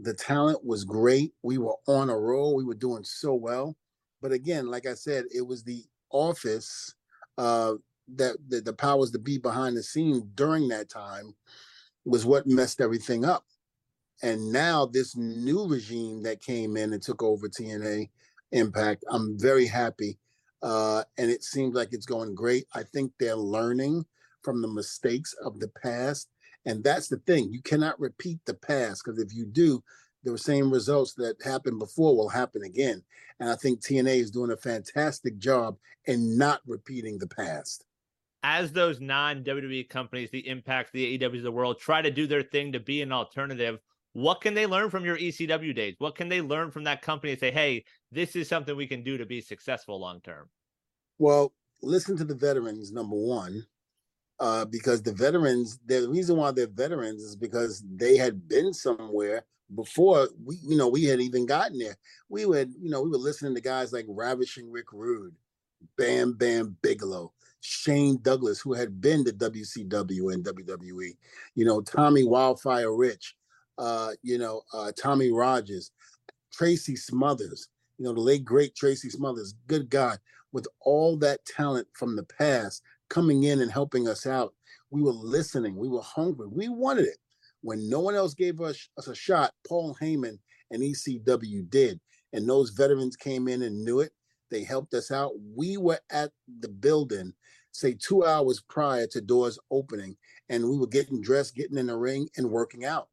The 0.01 0.13
talent 0.13 0.65
was 0.65 0.85
great. 0.85 1.33
We 1.43 1.59
were 1.59 1.77
on 1.87 2.11
a 2.11 2.19
roll. 2.19 2.57
We 2.57 2.65
were 2.65 2.75
doing 2.75 3.05
so 3.05 3.35
well. 3.35 3.77
But 4.21 4.33
again, 4.33 4.67
like 4.67 4.87
I 4.87 4.95
said, 4.95 5.25
it 5.33 5.47
was 5.47 5.63
the 5.63 5.85
office 6.11 6.95
uh, 7.39 7.75
that, 8.17 8.37
that 8.49 8.65
the 8.65 8.73
powers 8.73 9.13
to 9.13 9.19
be 9.19 9.39
behind 9.39 9.77
the 9.77 9.83
scene 9.83 10.29
during 10.35 10.69
that 10.69 10.91
time 10.91 11.35
was 12.05 12.27
what 12.27 12.47
messed 12.47 12.81
everything 12.81 13.25
up. 13.25 13.45
And 14.23 14.53
now 14.53 14.85
this 14.85 15.17
new 15.17 15.69
regime 15.69 16.25
that 16.25 16.43
came 16.43 16.77
in 16.77 16.93
and 16.93 17.01
took 17.01 17.23
over 17.23 17.49
TNA, 17.49 18.09
Impact. 18.53 19.05
I'm 19.11 19.39
very 19.39 19.67
happy, 19.67 20.19
uh, 20.63 21.05
and 21.17 21.31
it 21.31 21.45
seems 21.45 21.75
like 21.75 21.93
it's 21.93 22.07
going 22.07 22.35
great. 22.35 22.67
I 22.75 22.83
think 22.83 23.13
they're 23.19 23.37
learning 23.37 24.05
from 24.43 24.63
the 24.63 24.69
mistakes 24.69 25.35
of 25.45 25.61
the 25.61 25.69
past, 25.83 26.29
and 26.67 26.83
that's 26.83 27.09
the 27.09 27.19
thing. 27.19 27.53
You 27.53 27.63
cannot 27.63 27.99
repeat 28.01 28.39
the 28.45 28.55
past 28.55 29.03
because 29.05 29.21
if 29.21 29.35
you 29.35 29.47
do, 29.47 29.83
the 30.25 30.37
same 30.37 30.71
results 30.71 31.15
that 31.15 31.43
happened 31.43 31.79
before 31.79 32.17
will 32.17 32.29
happen 32.29 32.63
again. 32.63 33.03
And 33.41 33.49
I 33.49 33.55
think 33.55 33.81
TNA 33.81 34.17
is 34.21 34.31
doing 34.31 34.51
a 34.51 34.57
fantastic 34.57 35.39
job 35.39 35.77
in 36.07 36.37
not 36.37 36.61
repeating 36.67 37.19
the 37.19 37.29
past. 37.29 37.85
As 38.43 38.73
those 38.73 39.01
non 39.01 39.43
WWE 39.45 39.89
companies, 39.89 40.31
the 40.31 40.47
Impact, 40.49 40.93
the 40.93 41.19
AEWs 41.19 41.39
of 41.39 41.43
the 41.43 41.53
world, 41.53 41.81
try 41.81 42.03
to 42.03 42.11
do 42.11 42.27
their 42.27 42.43
thing 42.43 42.73
to 42.73 42.81
be 42.81 43.03
an 43.03 43.13
alternative, 43.13 43.79
what 44.19 44.41
can 44.41 44.55
they 44.55 44.67
learn 44.67 44.91
from 44.91 45.05
your 45.05 45.17
ECW 45.17 45.75
days? 45.75 45.95
What 45.99 46.17
can 46.17 46.29
they 46.29 46.41
learn 46.41 46.73
from 46.73 46.85
that 46.85 47.03
company 47.03 47.33
and 47.33 47.41
say, 47.41 47.53
hey, 47.53 47.85
this 48.11 48.35
is 48.35 48.49
something 48.49 48.77
we 48.77 48.89
can 48.89 49.05
do 49.05 49.17
to 49.17 49.25
be 49.25 49.41
successful 49.41 50.01
long 50.01 50.21
term? 50.21 50.49
Well, 51.19 51.53
listen 51.83 52.17
to 52.17 52.25
the 52.25 52.35
veterans, 52.35 52.91
number 52.91 53.15
one, 53.15 53.65
uh, 54.41 54.65
because 54.65 55.03
the 55.03 55.13
veterans, 55.13 55.79
the 55.87 56.09
reason 56.09 56.37
why 56.37 56.51
they're 56.51 56.67
veterans 56.67 57.23
is 57.23 57.37
because 57.37 57.85
they 57.95 58.17
had 58.17 58.49
been 58.49 58.73
somewhere 58.75 59.45
before 59.77 60.29
we, 60.45 60.57
you 60.67 60.77
know, 60.77 60.89
we 60.89 61.05
had 61.05 61.21
even 61.21 61.47
gotten 61.47 61.79
there. 61.79 61.97
We 62.29 62.45
would, 62.45 62.73
you 62.81 62.91
know, 62.91 63.03
we 63.03 63.11
were 63.11 63.19
listening 63.19 63.55
to 63.55 63.61
guys 63.61 63.93
like 63.93 64.07
Ravishing 64.09 64.71
Rick 64.71 64.93
Rude, 64.93 65.35
Bam 65.97 66.33
Bam 66.33 66.77
Bigelow, 66.83 67.33
Shane 67.61 68.19
Douglas, 68.23 68.61
who 68.61 68.73
had 68.73 69.01
been 69.01 69.25
to 69.27 69.33
WCW 69.33 70.33
and 70.33 70.45
WWE, 70.45 71.17
you 71.55 71.65
know, 71.65 71.81
Tommy 71.81 72.25
Wildfire 72.25 72.95
Rich, 72.95 73.37
uh, 73.79 74.13
you 74.23 74.39
know, 74.39 74.63
uh, 74.73 74.93
Tommy 75.01 75.31
Rogers, 75.31 75.91
Tracy 76.53 76.97
Smothers, 76.97 77.69
you 77.99 78.05
know, 78.05 78.13
the 78.13 78.21
late 78.21 78.45
great 78.45 78.75
Tracy 78.75 79.11
Smothers. 79.11 79.55
Good 79.67 79.91
God, 79.91 80.19
with 80.53 80.67
all 80.81 81.17
that 81.19 81.45
talent 81.45 81.87
from 81.95 82.17
the 82.17 82.25
past 82.25 82.83
coming 83.09 83.45
in 83.45 83.61
and 83.61 83.71
helping 83.71 84.09
us 84.09 84.27
out, 84.27 84.55
we 84.91 85.03
were 85.03 85.13
listening. 85.13 85.77
We 85.77 85.89
were 85.89 86.03
hungry. 86.03 86.49
We 86.51 86.69
wanted 86.69 87.07
it. 87.07 87.19
When 87.63 87.89
no 87.89 88.01
one 88.01 88.15
else 88.15 88.35
gave 88.35 88.61
us, 88.61 88.89
us 88.97 89.09
a 89.09 89.15
shot, 89.15 89.53
Paul 89.67 89.97
Heyman 90.01 90.39
and 90.71 90.83
ECW 90.83 91.69
did. 91.69 92.01
And 92.33 92.49
those 92.49 92.71
veterans 92.71 93.17
came 93.17 93.49
in 93.49 93.63
and 93.63 93.85
knew 93.85 94.01
it. 94.01 94.13
They 94.51 94.65
helped 94.65 94.95
us 94.95 95.11
out. 95.11 95.33
We 95.55 95.77
were 95.77 96.01
at 96.11 96.31
the 96.61 96.69
building, 96.69 97.33
say 97.73 97.95
two 97.95 98.25
hours 98.25 98.61
prior 98.61 99.07
to 99.09 99.21
doors 99.21 99.59
opening, 99.71 100.17
and 100.49 100.69
we 100.69 100.79
were 100.79 100.87
getting 100.87 101.21
dressed, 101.21 101.55
getting 101.55 101.79
in 101.79 101.87
the 101.87 101.97
ring, 101.97 102.29
and 102.37 102.51
working 102.51 102.85
out. 102.85 103.09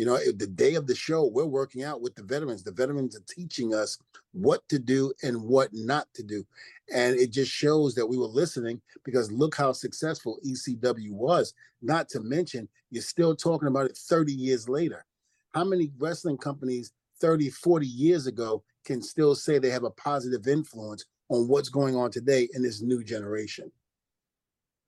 You 0.00 0.06
know, 0.06 0.16
the 0.16 0.46
day 0.46 0.76
of 0.76 0.86
the 0.86 0.94
show, 0.94 1.26
we're 1.26 1.44
working 1.44 1.84
out 1.84 2.00
with 2.00 2.14
the 2.14 2.22
veterans. 2.22 2.62
The 2.62 2.72
veterans 2.72 3.14
are 3.14 3.24
teaching 3.28 3.74
us 3.74 3.98
what 4.32 4.66
to 4.70 4.78
do 4.78 5.12
and 5.22 5.42
what 5.42 5.74
not 5.74 6.06
to 6.14 6.22
do. 6.22 6.46
And 6.90 7.16
it 7.16 7.30
just 7.30 7.52
shows 7.52 7.94
that 7.96 8.06
we 8.06 8.16
were 8.16 8.24
listening 8.24 8.80
because 9.04 9.30
look 9.30 9.54
how 9.54 9.72
successful 9.72 10.38
ECW 10.42 11.12
was. 11.12 11.52
Not 11.82 12.08
to 12.08 12.20
mention, 12.20 12.66
you're 12.90 13.02
still 13.02 13.36
talking 13.36 13.68
about 13.68 13.90
it 13.90 13.94
30 13.98 14.32
years 14.32 14.70
later. 14.70 15.04
How 15.52 15.64
many 15.64 15.90
wrestling 15.98 16.38
companies 16.38 16.92
30, 17.20 17.50
40 17.50 17.86
years 17.86 18.26
ago 18.26 18.62
can 18.86 19.02
still 19.02 19.34
say 19.34 19.58
they 19.58 19.68
have 19.68 19.84
a 19.84 19.90
positive 19.90 20.48
influence 20.48 21.04
on 21.28 21.46
what's 21.46 21.68
going 21.68 21.94
on 21.94 22.10
today 22.10 22.48
in 22.54 22.62
this 22.62 22.80
new 22.80 23.04
generation? 23.04 23.70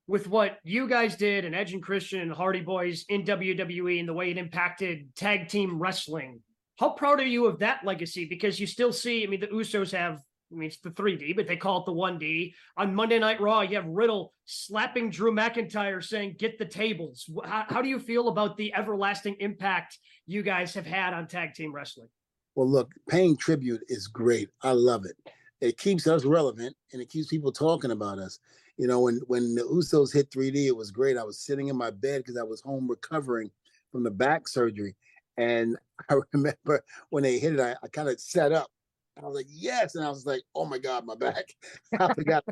With 0.07 0.29
what 0.29 0.59
you 0.65 0.89
guys 0.89 1.17
did 1.17 1.45
and 1.45 1.55
Edge 1.55 1.73
and 1.73 1.83
Christian 1.83 2.21
and 2.21 2.33
Hardy 2.33 2.61
Boys 2.61 3.05
in 3.09 3.25
WWE 3.25 4.01
and 4.01 4.09
the 4.09 4.13
way 4.13 4.31
it 4.31 4.39
impacted 4.39 5.15
tag 5.15 5.49
team 5.49 5.79
wrestling. 5.79 6.41
How 6.79 6.91
proud 6.91 7.21
are 7.21 7.27
you 7.27 7.47
of 7.47 7.61
that 7.61 7.85
legacy? 7.85 8.25
Because 8.25 8.59
you 8.59 8.67
still 8.67 8.93
see, 8.93 9.23
I 9.23 9.27
mean, 9.27 9.41
the 9.41 9.47
Usos 9.49 9.93
have, 9.93 10.21
I 10.53 10.55
mean, 10.55 10.67
it's 10.67 10.79
the 10.79 10.91
3D, 10.91 11.37
but 11.37 11.47
they 11.47 11.57
call 11.57 11.81
it 11.81 11.87
the 11.87 11.93
1D. 11.93 12.53
On 12.77 12.95
Monday 12.95 13.19
Night 13.19 13.41
Raw, 13.41 13.61
you 13.61 13.77
have 13.77 13.87
Riddle 13.87 14.35
slapping 14.45 15.09
Drew 15.09 15.33
McIntyre 15.33 16.03
saying, 16.03 16.37
get 16.39 16.59
the 16.59 16.65
tables. 16.65 17.31
How, 17.45 17.65
how 17.69 17.83
do 17.83 17.89
you 17.89 18.01
feel 18.01 18.29
about 18.29 18.57
the 18.57 18.75
everlasting 18.75 19.37
impact 19.39 19.99
you 20.27 20.43
guys 20.43 20.75
have 20.75 20.87
had 20.87 21.15
on 21.15 21.29
tag 21.29 21.55
team 21.55 21.73
wrestling? 21.73 22.09
Well, 22.55 22.69
look, 22.69 22.91
paying 23.09 23.37
tribute 23.37 23.83
is 23.89 24.09
great. 24.09 24.51
I 24.63 24.73
love 24.73 25.05
it. 25.07 25.17
It 25.61 25.79
keeps 25.79 26.07
us 26.07 26.25
relevant 26.25 26.77
and 26.93 27.01
it 27.01 27.09
keeps 27.09 27.29
people 27.29 27.53
talking 27.53 27.93
about 27.93 28.19
us 28.19 28.41
you 28.77 28.87
know, 28.87 29.01
when 29.01 29.21
when 29.27 29.55
the 29.55 29.63
Usos 29.63 30.13
hit 30.13 30.31
3D, 30.31 30.67
it 30.67 30.77
was 30.77 30.91
great. 30.91 31.17
I 31.17 31.25
was 31.25 31.39
sitting 31.39 31.69
in 31.69 31.77
my 31.77 31.91
bed 31.91 32.19
because 32.19 32.37
I 32.37 32.43
was 32.43 32.61
home 32.61 32.89
recovering 32.89 33.51
from 33.91 34.03
the 34.03 34.11
back 34.11 34.49
surgery, 34.49 34.95
and 35.37 35.77
I 36.11 36.17
remember 36.33 36.85
when 37.11 37.23
they 37.23 37.39
hit 37.39 37.55
it, 37.55 37.61
I, 37.61 37.77
I 37.83 37.89
kind 37.89 38.09
of 38.09 38.21
sat 38.21 38.53
up. 38.53 38.71
I 39.23 39.27
was 39.27 39.35
like, 39.35 39.47
yes, 39.49 39.95
and 39.95 40.05
I 40.05 40.09
was 40.09 40.25
like, 40.25 40.43
oh 40.55 40.65
my 40.65 40.79
god, 40.79 41.05
my 41.05 41.15
back. 41.15 41.55
I 42.01 42.15
forgot. 42.15 42.45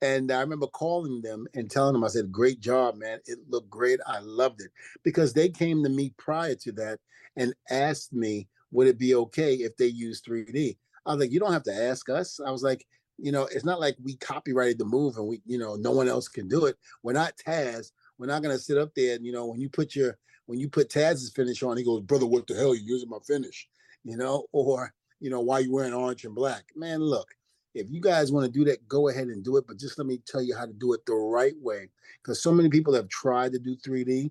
and 0.00 0.32
I 0.32 0.40
remember 0.40 0.66
calling 0.68 1.20
them 1.20 1.46
and 1.54 1.70
telling 1.70 1.92
them, 1.92 2.04
I 2.04 2.08
said, 2.08 2.32
great 2.32 2.60
job, 2.60 2.96
man. 2.96 3.18
It 3.26 3.38
looked 3.48 3.68
great. 3.68 4.00
I 4.06 4.20
loved 4.20 4.62
it 4.62 4.70
because 5.02 5.34
they 5.34 5.50
came 5.50 5.82
to 5.84 5.90
me 5.90 6.14
prior 6.16 6.54
to 6.54 6.72
that 6.72 6.98
and 7.36 7.52
asked 7.68 8.14
me, 8.14 8.48
would 8.70 8.86
it 8.86 8.98
be 8.98 9.14
okay 9.14 9.54
if 9.54 9.76
they 9.76 9.86
use 9.86 10.22
3D? 10.22 10.76
I 11.06 11.10
was 11.10 11.20
like, 11.20 11.30
you 11.30 11.40
don't 11.40 11.52
have 11.52 11.64
to 11.64 11.74
ask 11.74 12.08
us. 12.08 12.40
I 12.44 12.50
was 12.50 12.62
like, 12.62 12.86
you 13.18 13.32
know, 13.32 13.44
it's 13.44 13.64
not 13.64 13.80
like 13.80 13.96
we 14.02 14.16
copyrighted 14.16 14.78
the 14.78 14.84
move 14.84 15.16
and 15.16 15.26
we, 15.26 15.40
you 15.46 15.58
know, 15.58 15.76
no 15.76 15.92
one 15.92 16.08
else 16.08 16.28
can 16.28 16.48
do 16.48 16.66
it. 16.66 16.76
We're 17.02 17.12
not 17.12 17.36
Taz. 17.36 17.92
We're 18.18 18.26
not 18.26 18.42
gonna 18.42 18.58
sit 18.58 18.78
up 18.78 18.94
there 18.94 19.16
and 19.16 19.24
you 19.24 19.32
know, 19.32 19.46
when 19.46 19.60
you 19.60 19.68
put 19.68 19.94
your 19.94 20.18
when 20.46 20.58
you 20.58 20.68
put 20.68 20.90
Taz's 20.90 21.32
finish 21.34 21.62
on, 21.62 21.76
he 21.76 21.84
goes, 21.84 22.02
Brother, 22.02 22.26
what 22.26 22.46
the 22.46 22.54
hell? 22.54 22.74
You 22.74 22.82
using 22.84 23.08
my 23.08 23.18
finish, 23.26 23.68
you 24.04 24.16
know, 24.16 24.46
or 24.52 24.92
you 25.20 25.30
know, 25.30 25.40
why 25.40 25.60
you 25.60 25.72
wearing 25.72 25.94
orange 25.94 26.24
and 26.24 26.34
black? 26.34 26.64
Man, 26.76 27.00
look, 27.00 27.28
if 27.74 27.90
you 27.90 28.00
guys 28.00 28.30
want 28.30 28.46
to 28.46 28.52
do 28.52 28.64
that, 28.64 28.86
go 28.88 29.08
ahead 29.08 29.28
and 29.28 29.42
do 29.44 29.56
it. 29.56 29.66
But 29.66 29.78
just 29.78 29.98
let 29.98 30.06
me 30.06 30.20
tell 30.26 30.42
you 30.42 30.56
how 30.56 30.66
to 30.66 30.72
do 30.72 30.92
it 30.92 31.04
the 31.06 31.14
right 31.14 31.54
way. 31.60 31.88
Because 32.22 32.42
so 32.42 32.52
many 32.52 32.68
people 32.68 32.94
have 32.94 33.08
tried 33.08 33.52
to 33.52 33.58
do 33.58 33.76
3D 33.76 34.30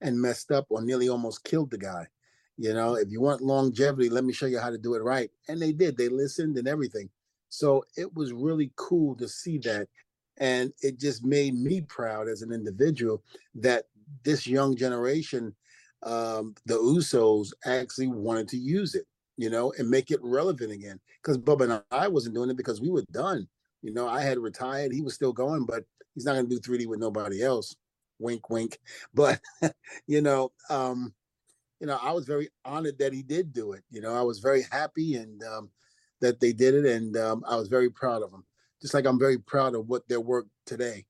and 0.00 0.20
messed 0.20 0.50
up 0.50 0.66
or 0.70 0.80
nearly 0.80 1.08
almost 1.08 1.44
killed 1.44 1.70
the 1.70 1.78
guy. 1.78 2.06
You 2.56 2.74
know, 2.74 2.94
if 2.94 3.10
you 3.10 3.20
want 3.20 3.40
longevity, 3.40 4.08
let 4.08 4.24
me 4.24 4.32
show 4.32 4.46
you 4.46 4.58
how 4.58 4.70
to 4.70 4.78
do 4.78 4.94
it 4.94 5.02
right. 5.02 5.30
And 5.48 5.60
they 5.60 5.72
did. 5.72 5.96
They 5.96 6.08
listened 6.08 6.56
and 6.56 6.66
everything. 6.66 7.08
So 7.48 7.84
it 7.96 8.14
was 8.14 8.32
really 8.32 8.70
cool 8.76 9.14
to 9.16 9.28
see 9.28 9.58
that. 9.58 9.88
And 10.38 10.72
it 10.82 10.98
just 10.98 11.24
made 11.24 11.54
me 11.54 11.80
proud 11.80 12.28
as 12.28 12.42
an 12.42 12.52
individual 12.52 13.22
that 13.56 13.84
this 14.22 14.46
young 14.46 14.76
generation, 14.76 15.54
um, 16.04 16.54
the 16.66 16.74
Usos 16.74 17.52
actually 17.64 18.06
wanted 18.06 18.48
to 18.48 18.56
use 18.56 18.94
it, 18.94 19.04
you 19.36 19.50
know, 19.50 19.72
and 19.78 19.90
make 19.90 20.10
it 20.10 20.20
relevant 20.22 20.70
again. 20.70 21.00
Because 21.20 21.38
Bubba 21.38 21.64
and 21.64 21.82
I 21.90 22.08
wasn't 22.08 22.34
doing 22.34 22.50
it 22.50 22.56
because 22.56 22.80
we 22.80 22.90
were 22.90 23.04
done. 23.10 23.48
You 23.82 23.92
know, 23.92 24.08
I 24.08 24.22
had 24.22 24.38
retired. 24.38 24.92
He 24.92 25.02
was 25.02 25.14
still 25.14 25.32
going, 25.32 25.64
but 25.66 25.84
he's 26.14 26.24
not 26.24 26.34
going 26.34 26.48
to 26.48 26.56
do 26.56 26.60
3D 26.60 26.86
with 26.86 27.00
nobody 27.00 27.42
else. 27.42 27.74
Wink, 28.18 28.48
wink. 28.50 28.78
But, 29.14 29.40
you 30.06 30.20
know, 30.20 30.52
um, 30.70 31.14
you 31.80 31.86
know, 31.86 31.98
I 32.02 32.12
was 32.12 32.26
very 32.26 32.48
honored 32.64 32.98
that 32.98 33.12
he 33.12 33.22
did 33.22 33.52
do 33.52 33.72
it. 33.72 33.82
You 33.90 34.00
know, 34.00 34.14
I 34.14 34.22
was 34.22 34.40
very 34.40 34.62
happy 34.70 35.14
and 35.14 35.42
um, 35.44 35.70
that 36.20 36.40
they 36.40 36.52
did 36.52 36.74
it, 36.74 36.86
and 36.86 37.16
um, 37.16 37.44
I 37.46 37.56
was 37.56 37.68
very 37.68 37.90
proud 37.90 38.22
of 38.22 38.30
them. 38.30 38.44
Just 38.80 38.94
like 38.94 39.06
I'm 39.06 39.18
very 39.18 39.38
proud 39.38 39.74
of 39.74 39.88
what 39.88 40.08
their 40.08 40.20
work 40.20 40.46
today. 40.66 41.04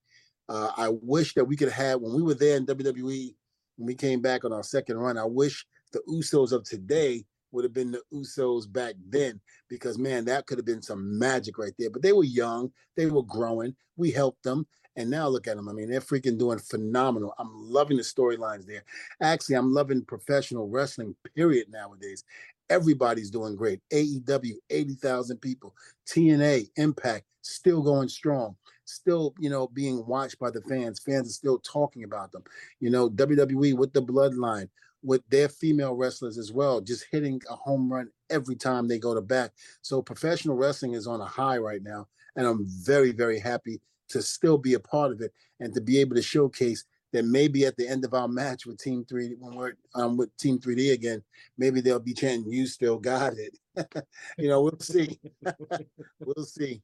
Uh, 0.47 0.71
I 0.75 0.89
wish 0.89 1.35
that 1.35 1.45
we 1.45 1.55
could 1.55 1.69
have 1.69 2.01
when 2.01 2.15
we 2.15 2.23
were 2.23 2.33
there 2.33 2.57
in 2.57 2.65
WWE 2.65 3.35
when 3.77 3.85
we 3.87 3.95
came 3.95 4.21
back 4.21 4.43
on 4.43 4.51
our 4.51 4.63
second 4.63 4.97
run. 4.97 5.17
I 5.17 5.25
wish 5.25 5.65
the 5.91 6.01
Usos 6.09 6.51
of 6.51 6.63
today 6.63 7.23
would 7.51 7.63
have 7.63 7.73
been 7.73 7.91
the 7.91 8.01
Usos 8.13 8.71
back 8.71 8.95
then 9.07 9.39
because 9.69 9.97
man, 9.97 10.25
that 10.25 10.45
could 10.45 10.57
have 10.57 10.65
been 10.65 10.81
some 10.81 11.17
magic 11.17 11.57
right 11.57 11.73
there. 11.77 11.89
But 11.89 12.01
they 12.01 12.13
were 12.13 12.23
young, 12.23 12.71
they 12.95 13.05
were 13.07 13.23
growing. 13.23 13.75
We 13.95 14.11
helped 14.11 14.43
them, 14.43 14.65
and 14.99 15.09
now 15.09 15.27
look 15.27 15.47
at 15.47 15.55
them. 15.55 15.69
I 15.69 15.73
mean, 15.73 15.89
they're 15.89 16.01
freaking 16.01 16.37
doing 16.37 16.59
phenomenal. 16.59 17.33
I'm 17.39 17.49
loving 17.53 17.97
the 17.97 18.03
storylines 18.03 18.67
there. 18.67 18.83
Actually, 19.21 19.55
I'm 19.55 19.73
loving 19.73 20.03
professional 20.03 20.67
wrestling. 20.67 21.15
Period 21.35 21.67
nowadays, 21.71 22.23
Everybody's 22.69 23.31
doing 23.31 23.55
great. 23.55 23.79
AEW, 23.91 24.53
80,000 24.69 25.37
people. 25.37 25.73
TNA, 26.05 26.69
Impact, 26.75 27.25
still 27.41 27.81
going 27.81 28.09
strong. 28.09 28.55
Still, 28.85 29.33
you 29.39 29.49
know, 29.49 29.67
being 29.69 30.05
watched 30.05 30.37
by 30.37 30.51
the 30.51 30.61
fans. 30.61 30.99
Fans 30.99 31.29
are 31.29 31.33
still 31.33 31.59
talking 31.59 32.03
about 32.03 32.31
them. 32.31 32.43
You 32.79 32.91
know, 32.91 33.09
WWE 33.09 33.75
with 33.75 33.93
the 33.93 34.03
bloodline, 34.03 34.69
with 35.01 35.27
their 35.29 35.49
female 35.49 35.95
wrestlers 35.95 36.37
as 36.37 36.51
well, 36.51 36.79
just 36.79 37.05
hitting 37.11 37.41
a 37.49 37.55
home 37.55 37.91
run 37.91 38.09
every 38.29 38.55
time 38.55 38.87
they 38.87 38.99
go 38.99 39.15
to 39.15 39.21
bat. 39.21 39.51
So 39.81 40.01
professional 40.01 40.55
wrestling 40.55 40.93
is 40.93 41.07
on 41.07 41.21
a 41.21 41.25
high 41.25 41.57
right 41.57 41.81
now. 41.81 42.07
And 42.35 42.45
I'm 42.45 42.67
very, 42.67 43.11
very 43.11 43.39
happy 43.39 43.81
to 44.09 44.21
still 44.21 44.57
be 44.57 44.73
a 44.73 44.79
part 44.79 45.11
of 45.11 45.21
it 45.21 45.33
and 45.59 45.73
to 45.73 45.81
be 45.81 45.99
able 45.99 46.15
to 46.15 46.21
showcase 46.21 46.85
that 47.11 47.25
maybe 47.25 47.65
at 47.65 47.75
the 47.75 47.87
end 47.87 48.05
of 48.05 48.13
our 48.13 48.27
match 48.27 48.65
with 48.65 48.77
Team 48.77 49.03
Three, 49.03 49.35
when 49.39 49.55
we're 49.55 49.73
um, 49.95 50.17
with 50.17 50.35
Team 50.37 50.59
3D 50.59 50.93
again, 50.93 51.23
maybe 51.57 51.81
they'll 51.81 51.99
be 51.99 52.13
chanting, 52.13 52.51
"You 52.51 52.67
still 52.67 52.97
got 52.97 53.33
it." 53.33 53.57
you 54.37 54.47
know, 54.47 54.61
we'll 54.61 54.79
see. 54.79 55.19
we'll 56.19 56.45
see. 56.45 56.81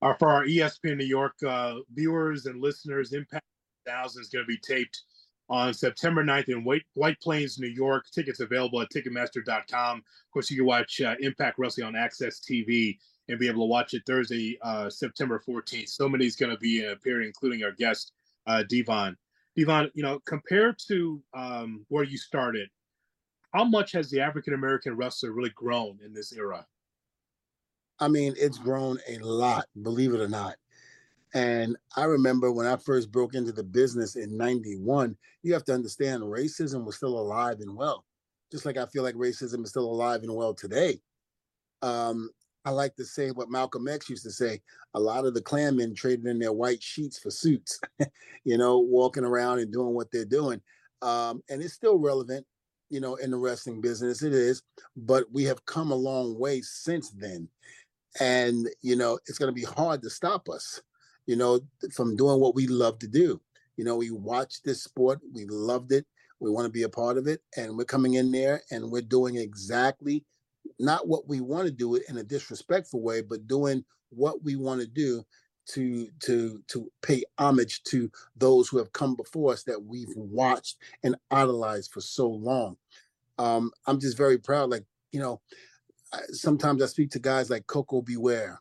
Uh, 0.00 0.14
for 0.14 0.30
our 0.30 0.44
ESPN 0.44 0.98
New 0.98 1.04
York 1.04 1.34
uh, 1.46 1.74
viewers 1.92 2.46
and 2.46 2.62
listeners, 2.62 3.12
Impact 3.12 3.44
Thousand 3.84 4.22
is 4.22 4.28
going 4.28 4.44
to 4.44 4.46
be 4.46 4.58
taped 4.58 5.02
on 5.50 5.72
September 5.72 6.22
9th 6.22 6.48
in 6.50 6.62
White, 6.62 6.84
White 6.94 7.20
Plains, 7.20 7.58
New 7.58 7.68
York. 7.68 8.04
Tickets 8.14 8.40
available 8.40 8.80
at 8.80 8.88
Ticketmaster.com. 8.94 9.96
Of 9.96 10.32
course, 10.32 10.50
you 10.50 10.58
can 10.58 10.66
watch 10.66 11.00
uh, 11.00 11.14
Impact 11.20 11.58
Wrestling 11.58 11.86
on 11.86 11.94
AXS 11.94 12.40
TV 12.48 12.98
and 13.28 13.38
be 13.38 13.48
able 13.48 13.62
to 13.62 13.70
watch 13.70 13.94
it 13.94 14.02
Thursday, 14.06 14.58
uh, 14.62 14.88
September 14.88 15.42
14th. 15.46 15.88
Somebody's 15.88 16.36
going 16.36 16.52
to 16.52 16.58
be 16.58 16.84
appearing, 16.84 17.26
including 17.26 17.62
our 17.62 17.72
guest, 17.72 18.12
uh, 18.46 18.62
Devon. 18.68 19.16
Devon, 19.56 19.90
you 19.94 20.02
know, 20.02 20.18
compared 20.20 20.78
to 20.88 21.22
um, 21.34 21.84
where 21.88 22.04
you 22.04 22.16
started, 22.16 22.68
how 23.52 23.64
much 23.64 23.92
has 23.92 24.10
the 24.10 24.20
African 24.20 24.54
American 24.54 24.96
wrestler 24.96 25.32
really 25.32 25.50
grown 25.50 25.98
in 26.04 26.12
this 26.12 26.32
era? 26.32 26.66
I 28.00 28.08
mean, 28.08 28.34
it's 28.36 28.58
grown 28.58 28.98
a 29.08 29.18
lot, 29.18 29.66
believe 29.82 30.14
it 30.14 30.20
or 30.20 30.28
not. 30.28 30.56
And 31.34 31.76
I 31.96 32.04
remember 32.04 32.52
when 32.52 32.66
I 32.66 32.76
first 32.76 33.10
broke 33.10 33.34
into 33.34 33.52
the 33.52 33.64
business 33.64 34.16
in 34.16 34.36
91, 34.36 35.16
you 35.42 35.52
have 35.52 35.64
to 35.64 35.74
understand 35.74 36.22
racism 36.22 36.84
was 36.84 36.96
still 36.96 37.18
alive 37.18 37.60
and 37.60 37.76
well, 37.76 38.04
just 38.50 38.64
like 38.64 38.78
I 38.78 38.86
feel 38.86 39.02
like 39.02 39.14
racism 39.14 39.64
is 39.64 39.70
still 39.70 39.90
alive 39.90 40.22
and 40.22 40.34
well 40.34 40.54
today. 40.54 41.00
Um, 41.82 42.30
I 42.68 42.70
like 42.70 42.94
to 42.96 43.04
say 43.04 43.30
what 43.30 43.50
Malcolm 43.50 43.88
X 43.88 44.10
used 44.10 44.24
to 44.24 44.30
say 44.30 44.60
a 44.94 45.00
lot 45.00 45.24
of 45.24 45.34
the 45.34 45.40
Klanmen 45.40 45.96
traded 45.96 46.26
in 46.26 46.38
their 46.38 46.52
white 46.52 46.82
sheets 46.82 47.18
for 47.18 47.30
suits, 47.30 47.80
you 48.44 48.58
know, 48.58 48.78
walking 48.78 49.24
around 49.24 49.58
and 49.58 49.72
doing 49.72 49.94
what 49.94 50.10
they're 50.12 50.24
doing. 50.24 50.60
Um, 51.00 51.42
and 51.48 51.62
it's 51.62 51.74
still 51.74 51.98
relevant, 51.98 52.46
you 52.90 53.00
know, 53.00 53.16
in 53.16 53.30
the 53.30 53.38
wrestling 53.38 53.80
business. 53.80 54.22
It 54.22 54.32
is, 54.32 54.62
but 54.96 55.24
we 55.32 55.44
have 55.44 55.64
come 55.64 55.92
a 55.92 55.96
long 55.96 56.38
way 56.38 56.60
since 56.60 57.10
then. 57.10 57.48
And, 58.20 58.68
you 58.82 58.96
know, 58.96 59.18
it's 59.26 59.38
going 59.38 59.54
to 59.54 59.60
be 59.60 59.66
hard 59.66 60.02
to 60.02 60.10
stop 60.10 60.48
us 60.48 60.82
you 61.28 61.36
know, 61.36 61.60
from 61.92 62.16
doing 62.16 62.40
what 62.40 62.54
we 62.54 62.66
love 62.66 62.98
to 62.98 63.06
do. 63.06 63.38
You 63.76 63.84
know, 63.84 63.96
we 63.96 64.10
watch 64.10 64.62
this 64.62 64.82
sport, 64.82 65.20
we 65.34 65.44
loved 65.44 65.92
it, 65.92 66.06
we 66.40 66.50
want 66.50 66.64
to 66.64 66.72
be 66.72 66.84
a 66.84 66.88
part 66.88 67.18
of 67.18 67.28
it, 67.28 67.42
and 67.56 67.76
we're 67.76 67.84
coming 67.84 68.14
in 68.14 68.32
there 68.32 68.62
and 68.72 68.90
we're 68.90 69.02
doing 69.02 69.36
exactly 69.36 70.24
not 70.78 71.08
what 71.08 71.28
we 71.28 71.40
want 71.40 71.66
to 71.66 71.72
do 71.72 71.94
it 71.94 72.02
in 72.08 72.18
a 72.18 72.22
disrespectful 72.22 73.02
way, 73.02 73.22
but 73.22 73.46
doing 73.46 73.84
what 74.10 74.42
we 74.42 74.56
want 74.56 74.80
to 74.80 74.86
do 74.86 75.24
to 75.66 76.08
to 76.20 76.62
to 76.68 76.90
pay 77.02 77.22
homage 77.38 77.82
to 77.84 78.10
those 78.36 78.68
who 78.68 78.78
have 78.78 78.92
come 78.92 79.14
before 79.14 79.52
us 79.52 79.64
that 79.64 79.82
we've 79.82 80.14
watched 80.16 80.78
and 81.02 81.16
idolized 81.30 81.92
for 81.92 82.00
so 82.00 82.28
long. 82.28 82.76
Um, 83.38 83.70
I'm 83.86 84.00
just 84.00 84.16
very 84.16 84.38
proud. 84.38 84.70
Like 84.70 84.84
you 85.12 85.20
know, 85.20 85.40
sometimes 86.30 86.82
I 86.82 86.86
speak 86.86 87.10
to 87.12 87.18
guys 87.18 87.50
like 87.50 87.66
Koko 87.66 88.02
B. 88.02 88.16
Ware. 88.16 88.60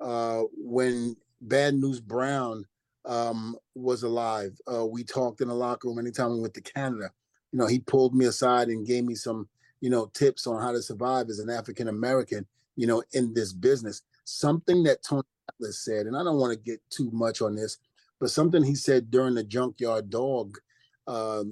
Uh, 0.00 0.42
when 0.56 1.16
Bad 1.40 1.74
News 1.74 2.00
Brown 2.00 2.64
um, 3.04 3.56
was 3.74 4.02
alive. 4.02 4.58
Uh, 4.72 4.86
we 4.86 5.04
talked 5.04 5.40
in 5.40 5.48
the 5.48 5.54
locker 5.54 5.88
room 5.88 5.98
anytime 5.98 6.32
we 6.32 6.40
went 6.40 6.54
to 6.54 6.60
Canada. 6.60 7.10
You 7.52 7.58
know, 7.58 7.66
he 7.66 7.78
pulled 7.78 8.14
me 8.14 8.24
aside 8.26 8.68
and 8.68 8.86
gave 8.86 9.04
me 9.04 9.14
some, 9.14 9.48
you 9.80 9.90
know, 9.90 10.10
tips 10.14 10.46
on 10.46 10.60
how 10.60 10.72
to 10.72 10.82
survive 10.82 11.28
as 11.28 11.38
an 11.38 11.50
African 11.50 11.88
American, 11.88 12.46
you 12.76 12.86
know, 12.86 13.02
in 13.12 13.34
this 13.34 13.52
business. 13.52 14.02
Something 14.24 14.82
that 14.84 15.02
Tony 15.02 15.24
Atlas 15.48 15.84
said, 15.84 16.06
and 16.06 16.16
I 16.16 16.22
don't 16.24 16.38
want 16.38 16.52
to 16.52 16.58
get 16.58 16.80
too 16.90 17.10
much 17.12 17.42
on 17.42 17.54
this, 17.54 17.78
but 18.20 18.30
something 18.30 18.62
he 18.62 18.74
said 18.74 19.10
during 19.10 19.34
the 19.34 19.44
Junkyard 19.44 20.08
Dog, 20.10 20.58
uh, 21.06 21.44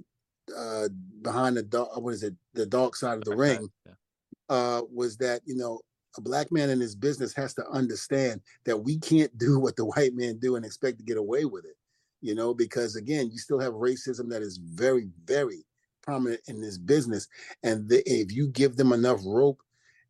uh, 0.57 0.88
behind 1.21 1.57
the 1.57 1.62
dog, 1.62 1.88
what 2.02 2.14
is 2.14 2.23
it, 2.23 2.35
the 2.55 2.67
dark 2.67 2.97
side 2.97 3.19
of 3.19 3.25
the 3.25 3.37
ring, 3.37 3.71
uh, 4.49 4.83
was 4.93 5.17
that 5.19 5.41
you 5.45 5.57
know 5.57 5.81
a 6.19 6.21
black 6.21 6.52
man 6.52 6.71
in 6.71 6.81
his 6.81 6.95
business 6.95 7.35
has 7.35 7.55
to 7.55 7.67
understand 7.69 8.41
that 8.64 8.76
we 8.76 8.99
can't 8.99 9.37
do 9.38 9.59
what 9.59 9.76
the 9.76 9.85
white 9.85 10.14
man 10.14 10.38
do 10.38 10.57
and 10.57 10.64
expect 10.64 10.99
to 10.99 11.05
get 11.05 11.17
away 11.17 11.45
with 11.45 11.64
it 11.64 11.76
you 12.21 12.35
know 12.35 12.55
because 12.55 12.97
again 12.97 13.31
you 13.31 13.38
still 13.38 13.59
have 13.59 13.73
racism 13.73 14.29
that 14.29 14.43
is 14.43 14.59
very 14.59 15.09
very 15.25 15.64
prominent 16.02 16.40
in 16.49 16.61
this 16.61 16.78
business 16.78 17.28
and 17.62 17.88
the, 17.88 18.02
if 18.06 18.32
you 18.32 18.49
give 18.49 18.76
them 18.76 18.92
enough 18.92 19.21
rope 19.25 19.62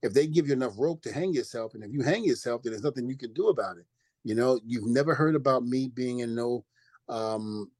if 0.03 0.13
they 0.13 0.27
give 0.27 0.49
you 0.49 0.53
enough 0.53 0.75
rope 0.79 1.01
to 1.03 1.13
hang 1.13 1.33
yourself 1.33 1.75
and 1.75 1.85
if 1.85 1.93
you 1.93 2.03
hang 2.03 2.25
yourself 2.25 2.63
then 2.63 2.73
there's 2.73 2.83
nothing 2.83 3.09
you 3.09 3.17
can 3.17 3.33
do 3.33 3.49
about 3.49 3.77
it 3.77 3.87
you 4.25 4.35
know 4.35 4.59
you've 4.65 4.87
never 4.87 5.15
heard 5.15 5.37
about 5.37 5.65
me 5.65 5.89
being 5.89 6.21
in 6.21 6.35
no 6.35 6.65
um 7.09 7.71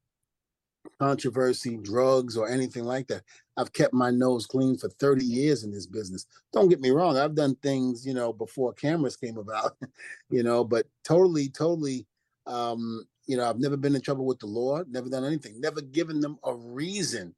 controversy, 0.99 1.77
drugs, 1.77 2.37
or 2.37 2.49
anything 2.49 2.85
like 2.85 3.09
that. 3.09 3.23
I've 3.57 3.73
kept 3.73 3.93
my 3.93 4.11
nose 4.11 4.47
clean 4.47 4.77
for 4.77 4.89
30 4.89 5.25
years 5.25 5.65
in 5.65 5.71
this 5.71 5.87
business. 5.87 6.27
Don't 6.53 6.69
get 6.69 6.81
me 6.81 6.91
wrong, 6.91 7.17
I've 7.17 7.35
done 7.35 7.57
things, 7.57 8.07
you 8.07 8.15
know, 8.15 8.33
before 8.33 8.73
cameras 8.73 9.17
came 9.17 9.37
about, 9.37 9.77
you 10.31 10.43
know, 10.43 10.65
but 10.65 10.87
totally, 11.05 11.49
totally, 11.49 12.07
um, 12.47 13.05
you 13.27 13.37
know, 13.37 13.49
I've 13.49 13.59
never 13.59 13.77
been 13.77 13.95
in 13.95 14.01
trouble 14.01 14.27
with 14.27 14.39
the 14.39 14.47
law, 14.47 14.83
never 14.89 15.09
done 15.09 15.25
anything, 15.25 15.61
never 15.61 15.81
given 15.81 16.21
them 16.21 16.39
a 16.45 16.55
reason 16.55 17.35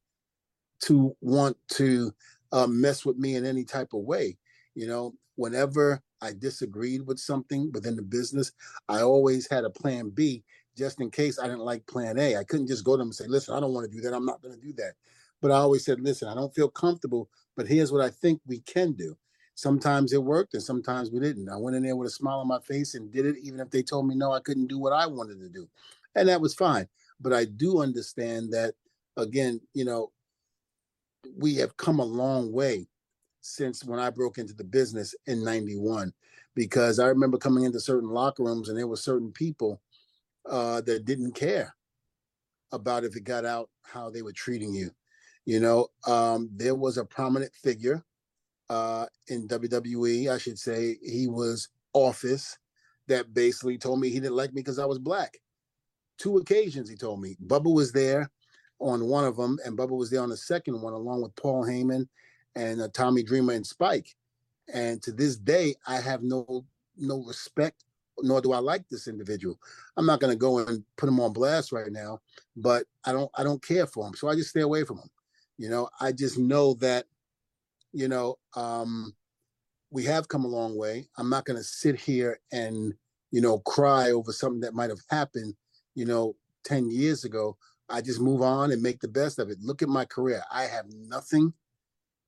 to 0.82 1.16
want 1.20 1.56
to 1.68 2.12
uh, 2.52 2.66
mess 2.66 3.04
with 3.04 3.16
me 3.16 3.36
in 3.36 3.44
any 3.44 3.64
type 3.64 3.94
of 3.94 4.00
way. 4.00 4.36
You 4.74 4.86
know, 4.86 5.14
whenever 5.36 6.02
I 6.20 6.32
disagreed 6.32 7.06
with 7.06 7.18
something 7.18 7.70
within 7.72 7.96
the 7.96 8.02
business, 8.02 8.52
I 8.88 9.02
always 9.02 9.48
had 9.50 9.64
a 9.64 9.70
plan 9.70 10.10
B 10.10 10.42
just 10.76 11.00
in 11.00 11.10
case 11.10 11.38
I 11.38 11.44
didn't 11.44 11.60
like 11.60 11.86
plan 11.86 12.18
A. 12.18 12.36
I 12.36 12.44
couldn't 12.44 12.66
just 12.66 12.84
go 12.84 12.92
to 12.92 12.98
them 12.98 13.08
and 13.08 13.14
say, 13.14 13.26
listen, 13.26 13.54
I 13.54 13.60
don't 13.60 13.72
want 13.72 13.88
to 13.90 13.96
do 13.96 14.02
that. 14.02 14.14
I'm 14.14 14.26
not 14.26 14.42
going 14.42 14.54
to 14.54 14.60
do 14.60 14.72
that. 14.74 14.94
But 15.40 15.50
I 15.50 15.56
always 15.56 15.84
said, 15.84 16.00
listen, 16.00 16.28
I 16.28 16.34
don't 16.34 16.54
feel 16.54 16.68
comfortable, 16.68 17.28
but 17.56 17.68
here's 17.68 17.92
what 17.92 18.00
I 18.00 18.10
think 18.10 18.40
we 18.46 18.60
can 18.60 18.92
do. 18.92 19.16
Sometimes 19.56 20.12
it 20.12 20.22
worked 20.22 20.54
and 20.54 20.62
sometimes 20.62 21.10
we 21.10 21.20
didn't. 21.20 21.48
I 21.48 21.56
went 21.56 21.76
in 21.76 21.84
there 21.84 21.94
with 21.94 22.08
a 22.08 22.10
smile 22.10 22.40
on 22.40 22.48
my 22.48 22.60
face 22.60 22.94
and 22.94 23.12
did 23.12 23.26
it, 23.26 23.36
even 23.42 23.60
if 23.60 23.70
they 23.70 23.82
told 23.82 24.08
me 24.08 24.14
no, 24.14 24.32
I 24.32 24.40
couldn't 24.40 24.66
do 24.66 24.78
what 24.78 24.92
I 24.92 25.06
wanted 25.06 25.38
to 25.40 25.48
do. 25.48 25.68
And 26.14 26.28
that 26.28 26.40
was 26.40 26.54
fine. 26.54 26.88
But 27.20 27.32
I 27.32 27.44
do 27.44 27.80
understand 27.80 28.52
that, 28.52 28.74
again, 29.16 29.60
you 29.74 29.84
know, 29.84 30.10
we 31.36 31.54
have 31.56 31.76
come 31.76 31.98
a 31.98 32.04
long 32.04 32.52
way 32.52 32.86
since 33.40 33.84
when 33.84 33.98
I 33.98 34.10
broke 34.10 34.38
into 34.38 34.54
the 34.54 34.64
business 34.64 35.14
in 35.26 35.44
91 35.44 36.12
because 36.54 36.98
I 36.98 37.06
remember 37.06 37.36
coming 37.36 37.64
into 37.64 37.80
certain 37.80 38.08
locker 38.08 38.44
rooms 38.44 38.68
and 38.68 38.78
there 38.78 38.86
were 38.86 38.96
certain 38.96 39.32
people 39.32 39.80
uh, 40.48 40.80
that 40.82 41.04
didn't 41.04 41.32
care 41.32 41.74
about 42.72 43.04
if 43.04 43.16
it 43.16 43.24
got 43.24 43.44
out 43.44 43.70
how 43.82 44.10
they 44.10 44.22
were 44.22 44.32
treating 44.32 44.74
you. 44.74 44.90
You 45.44 45.60
know, 45.60 45.88
um, 46.06 46.48
there 46.54 46.74
was 46.74 46.96
a 46.96 47.04
prominent 47.04 47.54
figure 47.54 48.02
uh, 48.70 49.06
in 49.28 49.46
WWE, 49.46 50.32
I 50.32 50.38
should 50.38 50.58
say. 50.58 50.96
He 51.02 51.28
was 51.28 51.68
office 51.92 52.58
that 53.08 53.34
basically 53.34 53.76
told 53.76 54.00
me 54.00 54.08
he 54.08 54.20
didn't 54.20 54.36
like 54.36 54.54
me 54.54 54.62
because 54.62 54.78
I 54.78 54.86
was 54.86 54.98
black. 54.98 55.38
Two 56.16 56.38
occasions 56.38 56.88
he 56.88 56.96
told 56.96 57.20
me. 57.20 57.36
Bubba 57.46 57.72
was 57.72 57.92
there 57.92 58.30
on 58.84 59.06
one 59.06 59.24
of 59.24 59.36
them, 59.36 59.58
and 59.64 59.76
Bubba 59.76 59.96
was 59.96 60.10
there 60.10 60.22
on 60.22 60.28
the 60.28 60.36
second 60.36 60.80
one, 60.80 60.92
along 60.92 61.22
with 61.22 61.34
Paul 61.36 61.64
Heyman 61.64 62.06
and 62.54 62.80
uh, 62.80 62.88
Tommy 62.92 63.22
Dreamer 63.22 63.54
and 63.54 63.66
Spike. 63.66 64.14
And 64.72 65.02
to 65.02 65.12
this 65.12 65.36
day, 65.36 65.74
I 65.86 66.00
have 66.00 66.22
no 66.22 66.64
no 66.96 67.24
respect 67.24 67.84
nor 68.22 68.40
do 68.40 68.52
I 68.52 68.58
like 68.58 68.88
this 68.88 69.08
individual. 69.08 69.58
I'm 69.96 70.06
not 70.06 70.20
going 70.20 70.32
to 70.32 70.38
go 70.38 70.58
and 70.58 70.84
put 70.96 71.08
him 71.08 71.20
on 71.20 71.32
blast 71.32 71.72
right 71.72 71.90
now, 71.90 72.20
but 72.56 72.86
I 73.04 73.12
don't 73.12 73.30
I 73.34 73.42
don't 73.42 73.64
care 73.64 73.86
for 73.86 74.06
him, 74.06 74.14
so 74.14 74.28
I 74.28 74.34
just 74.34 74.50
stay 74.50 74.60
away 74.60 74.84
from 74.84 74.98
him. 74.98 75.10
You 75.56 75.70
know, 75.70 75.88
I 76.00 76.12
just 76.12 76.38
know 76.38 76.74
that, 76.74 77.06
you 77.92 78.08
know, 78.08 78.38
um, 78.56 79.14
we 79.90 80.04
have 80.04 80.28
come 80.28 80.44
a 80.44 80.48
long 80.48 80.76
way. 80.76 81.08
I'm 81.16 81.30
not 81.30 81.44
going 81.44 81.56
to 81.56 81.64
sit 81.64 81.98
here 81.98 82.40
and 82.52 82.94
you 83.30 83.40
know 83.40 83.58
cry 83.60 84.10
over 84.10 84.32
something 84.32 84.60
that 84.60 84.74
might 84.74 84.90
have 84.90 85.02
happened, 85.10 85.54
you 85.94 86.04
know, 86.04 86.36
ten 86.64 86.90
years 86.90 87.24
ago. 87.24 87.56
I 87.88 88.00
just 88.00 88.20
move 88.20 88.42
on 88.42 88.72
and 88.72 88.82
make 88.82 89.00
the 89.00 89.08
best 89.08 89.38
of 89.38 89.50
it. 89.50 89.58
Look 89.60 89.82
at 89.82 89.88
my 89.88 90.04
career. 90.04 90.42
I 90.50 90.64
have 90.64 90.86
nothing 90.92 91.52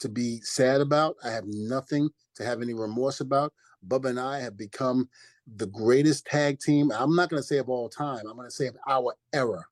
to 0.01 0.09
be 0.09 0.41
sad 0.43 0.81
about. 0.81 1.17
I 1.25 1.31
have 1.31 1.47
nothing 1.47 2.11
to 2.37 2.45
have 2.45 2.61
any 2.61 2.75
remorse 2.75 3.21
about. 3.21 3.53
Bubba 3.87 4.11
and 4.11 4.21
I 4.21 4.41
have 4.41 4.57
become 4.57 5.09
the 5.57 5.67
greatest 5.67 6.27
tag 6.27 6.59
team. 6.59 6.91
I'm 6.93 7.15
not 7.15 7.31
going 7.31 7.41
to 7.41 7.47
say 7.47 7.59
of 7.59 7.69
all 7.69 7.89
time. 7.89 8.27
I'm 8.29 8.37
going 8.37 8.49
to 8.49 8.55
say 8.55 8.67
of 8.67 8.77
our 8.89 9.15
era. 9.33 9.65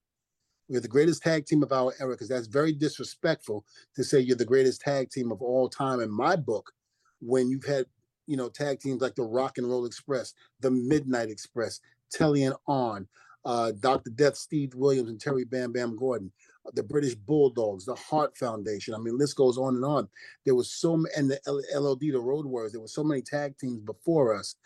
We're 0.69 0.81
the 0.81 0.89
greatest 0.89 1.23
tag 1.23 1.45
team 1.45 1.63
of 1.63 1.73
our 1.73 1.93
era 2.01 2.13
because 2.13 2.29
that's 2.29 2.47
very 2.47 2.73
disrespectful 2.73 3.67
to 3.97 4.05
say 4.05 4.21
you're 4.21 4.37
the 4.37 4.45
greatest 4.45 4.81
tag 4.81 5.11
team 5.11 5.31
of 5.31 5.43
all 5.43 5.69
time 5.69 6.01
in 6.01 6.11
my 6.11 6.37
book 6.37 6.73
when 7.21 7.51
you've 7.51 7.67
had, 7.67 7.85
you 8.27 8.37
know, 8.37 8.49
tag 8.49 8.81
teams 8.81 9.03
like 9.03 9.15
the 9.15 9.23
Rock 9.23 9.59
and 9.59 9.69
Roll 9.69 9.85
Express, 9.85 10.33
the 10.61 10.71
Midnight 10.71 11.29
Express, 11.29 11.81
Tully 12.17 12.45
and 12.45 12.55
Arn, 12.67 13.07
uh, 13.45 13.73
Dr. 13.81 14.11
Death, 14.11 14.37
Steve 14.37 14.75
Williams, 14.75 15.11
and 15.11 15.21
Terry 15.21 15.45
Bam 15.45 15.73
Bam 15.73 15.97
Gordy, 15.97 16.31
the 16.73 16.83
British 16.83 17.15
Bulldogs, 17.15 17.85
the 17.85 17.95
Heart 17.95 18.37
Foundation. 18.37 18.95
I 18.95 18.99
mean, 18.99 19.19
list 19.19 19.37
goes 19.37 19.59
on 19.59 19.77
and 19.77 19.85
on. 19.85 20.09
There 20.45 20.55
was 20.55 20.71
so 20.73 20.97
many, 20.97 21.15
and 21.17 21.31
the 21.31 21.41
LOD, 21.75 22.01
the 22.01 22.19
Road 22.19 22.47
Warriors, 22.47 22.73
there 22.73 22.81
were 22.81 22.89
so 22.89 23.05
many 23.05 23.23
tag 23.23 23.59
teams 23.59 23.81
before 23.81 24.35
us 24.35 24.57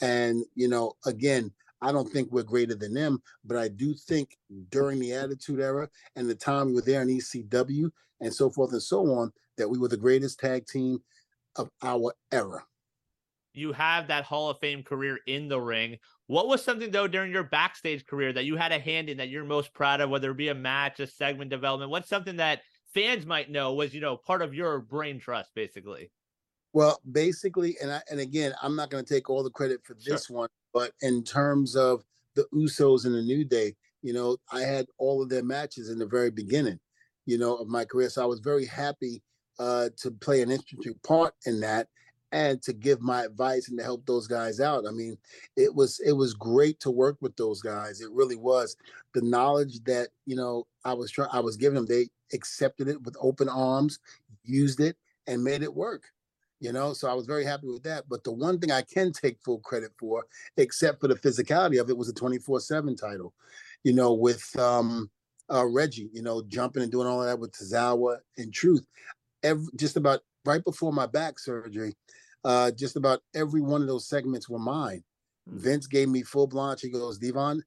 and, 0.00 0.44
you 0.54 0.68
know, 0.68 0.92
again, 1.06 1.52
I 1.82 1.92
don't 1.92 2.10
think 2.10 2.30
we're 2.30 2.42
greater 2.42 2.74
than 2.74 2.94
them, 2.94 3.22
but 3.44 3.56
I 3.56 3.68
do 3.68 3.94
think 3.94 4.36
during 4.70 4.98
the 4.98 5.12
Attitude 5.14 5.60
Era 5.60 5.88
and 6.16 6.28
the 6.28 6.34
time 6.34 6.68
we 6.68 6.74
were 6.74 6.82
there 6.82 7.02
in 7.02 7.08
ECW 7.08 7.90
and 8.20 8.32
so 8.32 8.50
forth 8.50 8.72
and 8.72 8.82
so 8.82 9.06
on, 9.14 9.32
that 9.56 9.68
we 9.68 9.78
were 9.78 9.88
the 9.88 9.96
greatest 9.96 10.38
tag 10.38 10.66
team 10.66 11.02
of 11.56 11.70
our 11.82 12.14
era. 12.32 12.62
you 13.52 13.72
have 13.72 14.06
that 14.08 14.24
Hall 14.24 14.50
of 14.50 14.58
Fame 14.58 14.82
career 14.82 15.18
in 15.26 15.48
the 15.48 15.60
ring. 15.60 15.98
What 16.30 16.46
was 16.46 16.62
something 16.62 16.92
though 16.92 17.08
during 17.08 17.32
your 17.32 17.42
backstage 17.42 18.06
career 18.06 18.32
that 18.34 18.44
you 18.44 18.54
had 18.54 18.70
a 18.70 18.78
hand 18.78 19.08
in 19.08 19.16
that 19.16 19.30
you're 19.30 19.42
most 19.42 19.74
proud 19.74 20.00
of, 20.00 20.10
whether 20.10 20.30
it 20.30 20.36
be 20.36 20.46
a 20.46 20.54
match, 20.54 21.00
a 21.00 21.06
segment 21.08 21.50
development? 21.50 21.90
What's 21.90 22.08
something 22.08 22.36
that 22.36 22.60
fans 22.94 23.26
might 23.26 23.50
know 23.50 23.74
was, 23.74 23.92
you 23.92 24.00
know, 24.00 24.16
part 24.16 24.40
of 24.40 24.54
your 24.54 24.78
brain 24.78 25.18
trust, 25.18 25.50
basically? 25.56 26.12
Well, 26.72 27.00
basically, 27.10 27.76
and 27.82 27.90
I 27.90 28.00
and 28.12 28.20
again, 28.20 28.54
I'm 28.62 28.76
not 28.76 28.90
going 28.90 29.04
to 29.04 29.12
take 29.12 29.28
all 29.28 29.42
the 29.42 29.50
credit 29.50 29.80
for 29.82 29.96
Sure. 29.98 30.14
this 30.14 30.30
one, 30.30 30.48
but 30.72 30.92
in 31.02 31.24
terms 31.24 31.74
of 31.74 32.04
the 32.36 32.46
Usos 32.54 33.06
and 33.06 33.14
the 33.16 33.22
New 33.22 33.44
Day, 33.44 33.74
you 34.02 34.12
know, 34.12 34.36
I 34.52 34.60
had 34.60 34.86
all 34.98 35.20
of 35.20 35.30
their 35.30 35.42
matches 35.42 35.90
in 35.90 35.98
the 35.98 36.06
very 36.06 36.30
beginning, 36.30 36.78
you 37.26 37.38
know, 37.38 37.56
of 37.56 37.66
my 37.66 37.84
career. 37.84 38.08
So 38.08 38.22
I 38.22 38.26
was 38.26 38.38
very 38.38 38.66
happy 38.66 39.20
uh, 39.58 39.88
to 39.96 40.12
play 40.12 40.42
an 40.42 40.52
interesting 40.52 40.94
part 41.02 41.34
in 41.44 41.58
that 41.58 41.88
and 42.32 42.62
to 42.62 42.72
give 42.72 43.00
my 43.00 43.24
advice 43.24 43.68
and 43.68 43.78
to 43.78 43.84
help 43.84 44.06
those 44.06 44.26
guys 44.26 44.60
out. 44.60 44.86
I 44.86 44.92
mean, 44.92 45.16
it 45.56 45.74
was 45.74 46.00
it 46.04 46.12
was 46.12 46.34
great 46.34 46.80
to 46.80 46.90
work 46.90 47.16
with 47.20 47.36
those 47.36 47.60
guys. 47.60 48.00
It 48.00 48.10
really 48.12 48.36
was. 48.36 48.76
The 49.14 49.22
knowledge 49.22 49.82
that 49.84 50.08
you 50.26 50.36
know 50.36 50.66
I 50.84 50.94
was 50.94 51.10
trying, 51.10 51.30
I 51.32 51.40
was 51.40 51.56
giving 51.56 51.76
them, 51.76 51.86
they 51.86 52.08
accepted 52.32 52.88
it 52.88 53.02
with 53.02 53.16
open 53.20 53.48
arms, 53.48 53.98
used 54.44 54.80
it, 54.80 54.96
and 55.26 55.42
made 55.42 55.62
it 55.62 55.74
work 55.74 56.04
you 56.60 56.72
know 56.72 56.92
so 56.92 57.10
i 57.10 57.14
was 57.14 57.26
very 57.26 57.44
happy 57.44 57.66
with 57.66 57.82
that 57.82 58.04
but 58.08 58.22
the 58.22 58.30
one 58.30 58.58
thing 58.58 58.70
i 58.70 58.82
can 58.82 59.12
take 59.12 59.40
full 59.42 59.58
credit 59.60 59.90
for 59.98 60.24
except 60.56 61.00
for 61.00 61.08
the 61.08 61.14
physicality 61.14 61.80
of 61.80 61.90
it 61.90 61.96
was 61.96 62.08
a 62.08 62.14
24-7 62.14 62.96
title 63.00 63.32
you 63.82 63.92
know 63.92 64.12
with 64.12 64.56
um 64.58 65.10
uh 65.52 65.66
reggie 65.66 66.10
you 66.12 66.22
know 66.22 66.42
jumping 66.46 66.82
and 66.82 66.92
doing 66.92 67.06
all 67.06 67.20
of 67.22 67.26
that 67.26 67.38
with 67.38 67.52
Tozawa 67.52 68.18
and 68.36 68.52
truth 68.52 68.84
every 69.42 69.66
just 69.76 69.96
about 69.96 70.20
right 70.44 70.64
before 70.64 70.92
my 70.92 71.06
back 71.06 71.38
surgery 71.38 71.94
uh 72.44 72.70
just 72.70 72.96
about 72.96 73.20
every 73.34 73.60
one 73.60 73.82
of 73.82 73.88
those 73.88 74.08
segments 74.08 74.48
were 74.48 74.58
mine. 74.58 75.02
Hmm. 75.48 75.58
vince 75.58 75.86
gave 75.86 76.08
me 76.08 76.22
full 76.22 76.46
blanche. 76.46 76.80
He 76.82 76.90
goes 76.90 77.18
devon 77.18 77.62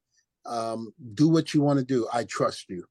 um 0.45 0.93
do 1.13 1.29
what 1.29 1.53
you 1.53 1.61
want 1.61 1.79
to 1.79 1.85
do. 1.85 2.07
I 2.13 2.23
trust 2.25 2.69
you. 2.69 2.85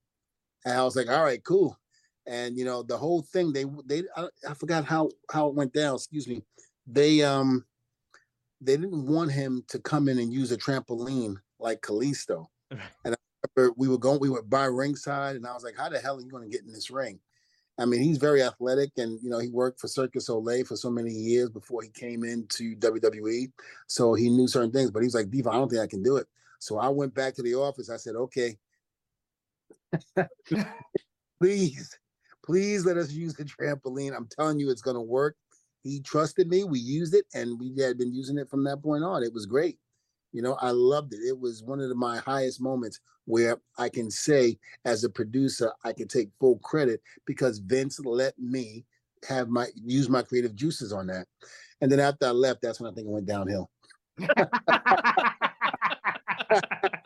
And 0.65 0.79
i 0.79 0.85
was 0.85 0.97
like 0.97 1.09
all 1.09 1.25
right 1.25 1.43
cool. 1.45 1.79
And 2.27 2.57
you 2.57 2.65
know 2.65 2.83
the 2.83 2.97
whole 2.97 3.23
thing 3.23 3.53
they 3.53 3.65
they 3.87 4.05
I, 4.17 4.29
I 4.49 4.55
forgot 4.55 4.85
how 4.85 5.11
how 5.31 5.49
it 5.49 5.55
went 5.55 5.73
down. 5.73 5.97
Excuse 5.97 6.29
me. 6.29 6.43
They 6.87 7.23
um 7.23 7.65
they 8.61 8.77
didn't 8.77 9.07
want 9.07 9.33
him 9.33 9.65
to 9.69 9.81
come 9.81 10.09
in 10.09 10.19
and 10.19 10.33
use 10.33 10.53
a 10.53 10.57
trampoline 10.57 11.37
like 11.59 11.81
Kalisto. 11.81 12.47
Right. 12.71 12.81
and 13.05 13.15
I 13.15 13.49
remember 13.57 13.75
we 13.77 13.89
were 13.89 13.99
going 13.99 14.21
we 14.21 14.31
were 14.31 14.43
by 14.43 14.67
ringside 14.67 15.37
and 15.37 15.47
I 15.47 15.53
was 15.53 15.65
like 15.65 15.77
how 15.77 15.89
the 15.89 15.99
hell 15.99 16.17
are 16.17 16.21
you 16.21 16.31
going 16.31 16.45
to 16.45 16.49
get 16.49 16.65
in 16.65 16.73
this 16.73 16.91
ring 16.91 17.19
I 17.79 17.85
mean 17.85 18.03
he's 18.03 18.19
very 18.19 18.43
athletic 18.43 18.91
and 18.99 19.19
you 19.23 19.31
know 19.31 19.39
he 19.39 19.49
worked 19.49 19.81
for 19.81 19.89
Circus 19.89 20.29
Olay 20.29 20.67
for 20.67 20.77
so 20.77 20.91
many 20.91 21.11
years 21.11 21.49
before 21.49 21.83
he 21.83 21.89
came 21.89 22.25
into 22.25 22.77
WWE 22.77 23.51
so 23.87 24.15
he 24.15 24.29
knew 24.29 24.47
certain 24.47 24.73
things 24.73 24.91
but 24.91 25.01
he 25.01 25.07
was 25.07 25.15
like 25.15 25.31
Diva 25.31 25.51
I 25.51 25.55
don't 25.55 25.69
think 25.69 25.83
I 25.83 25.87
can 25.87 26.03
do 26.03 26.17
it 26.17 26.27
so 26.59 26.79
I 26.79 26.89
went 26.89 27.15
back 27.15 27.35
to 27.35 27.43
the 27.43 27.55
office 27.55 27.91
I 27.91 27.97
said 27.97 28.15
okay 28.15 28.57
please, 31.43 31.99
please 32.45 32.87
let 32.87 32.97
us 32.97 33.11
use 33.11 33.35
the 33.35 33.45
trampoline. 33.45 34.15
I'm 34.15 34.29
telling 34.29 34.61
you, 34.61 34.71
it's 34.71 34.81
going 34.81 34.95
to 34.95 35.01
work. 35.01 35.37
He 35.83 36.01
trusted 36.01 36.49
me. 36.49 36.63
We 36.63 36.79
used 36.79 37.15
it, 37.15 37.25
and 37.35 37.59
we 37.59 37.75
had 37.83 37.99
been 37.99 38.15
using 38.15 38.39
it 38.39 38.49
from 38.49 38.63
that 38.65 38.81
point 38.81 39.03
on. 39.03 39.25
It 39.25 39.33
was 39.33 39.47
great. 39.47 39.79
You 40.33 40.43
know, 40.43 40.55
I 40.55 40.71
loved 40.71 41.13
it. 41.13 41.19
It 41.19 41.39
was 41.39 41.63
one 41.63 41.81
of 41.81 41.89
the, 41.89 41.95
my 41.95 42.19
highest 42.19 42.61
moments 42.61 43.01
where 43.27 43.59
I 43.79 43.89
can 43.89 44.11
say, 44.11 44.59
as 44.85 45.05
a 45.05 45.11
producer, 45.11 45.71
I 45.85 45.93
can 45.93 46.09
take 46.09 46.31
full 46.41 46.59
credit 46.59 47.01
because 47.27 47.59
Vince 47.59 48.01
let 48.01 48.39
me 48.39 48.85
have 49.29 49.49
my 49.49 49.67
use 49.75 50.09
my 50.09 50.23
creative 50.23 50.57
juices 50.57 50.93
on 50.93 51.07
that. 51.09 51.27
And 51.81 51.91
then 51.91 52.01
after 52.01 52.27
I 52.27 52.31
left, 52.31 52.63
that's 52.63 52.81
when 52.81 52.91
I 52.91 52.95
think 52.95 53.07
it 53.07 53.11
went 53.11 53.27
downhill. 53.27 53.71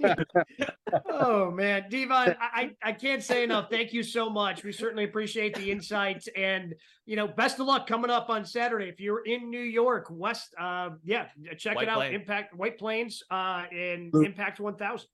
oh 1.10 1.50
man, 1.50 1.84
Devon, 1.90 2.36
I, 2.40 2.70
I 2.82 2.90
I 2.90 2.92
can't 2.92 3.22
say 3.22 3.44
enough. 3.44 3.68
Thank 3.70 3.92
you 3.92 4.02
so 4.02 4.28
much. 4.30 4.64
We 4.64 4.72
certainly 4.72 5.04
appreciate 5.04 5.54
the 5.56 5.70
insights 5.70 6.28
and 6.36 6.74
you 7.06 7.16
know, 7.16 7.28
best 7.28 7.60
of 7.60 7.66
luck 7.66 7.86
coming 7.86 8.10
up 8.10 8.30
on 8.30 8.44
Saturday. 8.44 8.88
If 8.88 8.98
you're 8.98 9.24
in 9.24 9.50
New 9.50 9.60
York, 9.60 10.06
West, 10.10 10.54
uh, 10.58 10.90
yeah, 11.04 11.26
check 11.58 11.76
White 11.76 11.84
it 11.84 11.88
out. 11.90 11.96
Plains. 11.96 12.14
Impact 12.14 12.54
White 12.54 12.78
Plains, 12.78 13.22
uh, 13.30 13.64
and 13.70 14.10
Blue- 14.10 14.22
Impact 14.22 14.60
One 14.60 14.76
Thousand. 14.76 15.08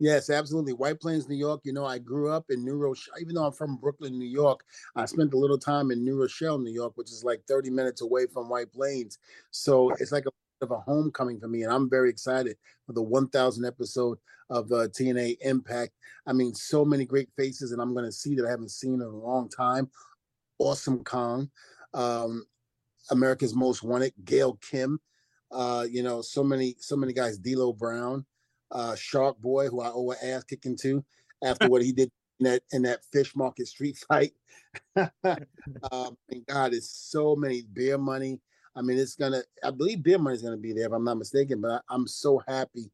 Yes, 0.00 0.30
absolutely. 0.30 0.72
White 0.72 0.98
Plains, 0.98 1.28
New 1.28 1.36
York. 1.36 1.60
You 1.62 1.74
know, 1.74 1.84
I 1.84 1.98
grew 1.98 2.30
up 2.30 2.46
in 2.48 2.64
New 2.64 2.76
Rochelle. 2.76 3.14
Even 3.20 3.34
though 3.34 3.44
I'm 3.44 3.52
from 3.52 3.76
Brooklyn, 3.76 4.18
New 4.18 4.28
York, 4.28 4.64
I 4.96 5.04
spent 5.04 5.34
a 5.34 5.36
little 5.36 5.58
time 5.58 5.90
in 5.90 6.02
New 6.02 6.18
Rochelle, 6.18 6.58
New 6.58 6.72
York, 6.72 6.94
which 6.96 7.10
is 7.10 7.22
like 7.22 7.42
30 7.46 7.68
minutes 7.68 8.00
away 8.00 8.26
from 8.26 8.48
White 8.48 8.72
Plains. 8.72 9.18
So 9.50 9.90
it's 10.00 10.10
like 10.10 10.22
a 10.24 10.30
bit 10.30 10.32
of 10.62 10.70
a 10.70 10.78
homecoming 10.78 11.40
for 11.40 11.48
me, 11.48 11.62
and 11.62 11.72
I'm 11.72 11.88
very 11.88 12.10
excited 12.10 12.56
for 12.86 12.92
the 12.92 13.02
1,000 13.02 13.64
episode 13.64 14.18
of 14.48 14.66
uh, 14.72 14.88
TNA 14.88 15.36
Impact. 15.42 15.92
I 16.26 16.32
mean, 16.32 16.54
so 16.54 16.84
many 16.84 17.04
great 17.04 17.28
faces, 17.36 17.72
and 17.72 17.80
I'm 17.80 17.94
going 17.94 18.04
to 18.06 18.12
see 18.12 18.34
that 18.34 18.46
I 18.46 18.50
haven't 18.50 18.70
seen 18.70 18.94
in 18.94 19.02
a 19.02 19.08
long 19.08 19.48
time. 19.48 19.88
Awesome 20.58 21.04
Kong, 21.04 21.50
um, 21.94 22.44
America's 23.10 23.54
Most 23.54 23.82
Wanted, 23.82 24.12
Gail 24.24 24.58
Kim. 24.60 25.00
Uh, 25.50 25.86
you 25.90 26.02
know, 26.02 26.22
so 26.22 26.44
many, 26.44 26.76
so 26.78 26.96
many 26.96 27.12
guys. 27.12 27.38
D'Lo 27.38 27.72
Brown 27.72 28.24
uh, 28.72 28.94
Shark 28.94 29.38
Boy, 29.40 29.68
who 29.68 29.80
I 29.80 29.90
owe 29.92 30.10
an 30.10 30.18
ass 30.22 30.44
kicking 30.44 30.76
to 30.82 31.04
after 31.42 31.68
what 31.68 31.82
he 31.82 31.92
did 31.92 32.10
in 32.38 32.44
that 32.44 32.62
in 32.72 32.82
that 32.82 33.04
fish 33.12 33.34
market 33.34 33.66
street 33.68 33.96
fight. 34.08 34.32
um, 34.96 36.16
and 36.28 36.46
God, 36.46 36.74
it's 36.74 36.90
so 37.10 37.34
many 37.36 37.62
beer 37.62 37.98
money. 37.98 38.40
I 38.76 38.82
mean, 38.82 38.98
it's 38.98 39.16
gonna. 39.16 39.42
I 39.64 39.70
believe 39.70 40.02
beer 40.02 40.18
money 40.18 40.36
is 40.36 40.42
gonna 40.42 40.56
be 40.56 40.72
there, 40.72 40.86
if 40.86 40.92
I'm 40.92 41.04
not 41.04 41.18
mistaken. 41.18 41.60
But 41.60 41.70
I, 41.70 41.80
I'm 41.94 42.06
so 42.06 42.42
happy 42.46 42.90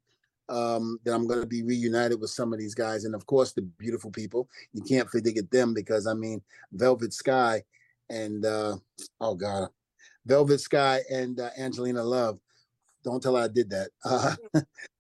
um, 0.49 0.99
that 1.05 1.15
I'm 1.15 1.27
gonna 1.27 1.47
be 1.47 1.63
reunited 1.63 2.21
with 2.21 2.31
some 2.31 2.53
of 2.53 2.59
these 2.59 2.75
guys, 2.75 3.05
and 3.05 3.15
of 3.15 3.27
course 3.27 3.53
the 3.53 3.63
beautiful 3.63 4.11
people. 4.11 4.49
You 4.73 4.83
can't 4.83 5.09
forget 5.09 5.51
them 5.51 5.75
because 5.75 6.07
I 6.07 6.15
mean, 6.15 6.43
Velvet 6.73 7.13
Sky 7.13 7.63
and 8.09 8.45
uh, 8.45 8.77
oh 9.21 9.35
God, 9.35 9.69
Velvet 10.25 10.61
Sky 10.61 11.01
and 11.11 11.39
uh, 11.41 11.51
Angelina 11.59 12.03
Love. 12.03 12.41
Don't 13.05 13.23
tell 13.23 13.37
her 13.37 13.45
I 13.45 13.49
did 13.49 13.71
that. 13.71 13.91
Uh, 14.05 14.35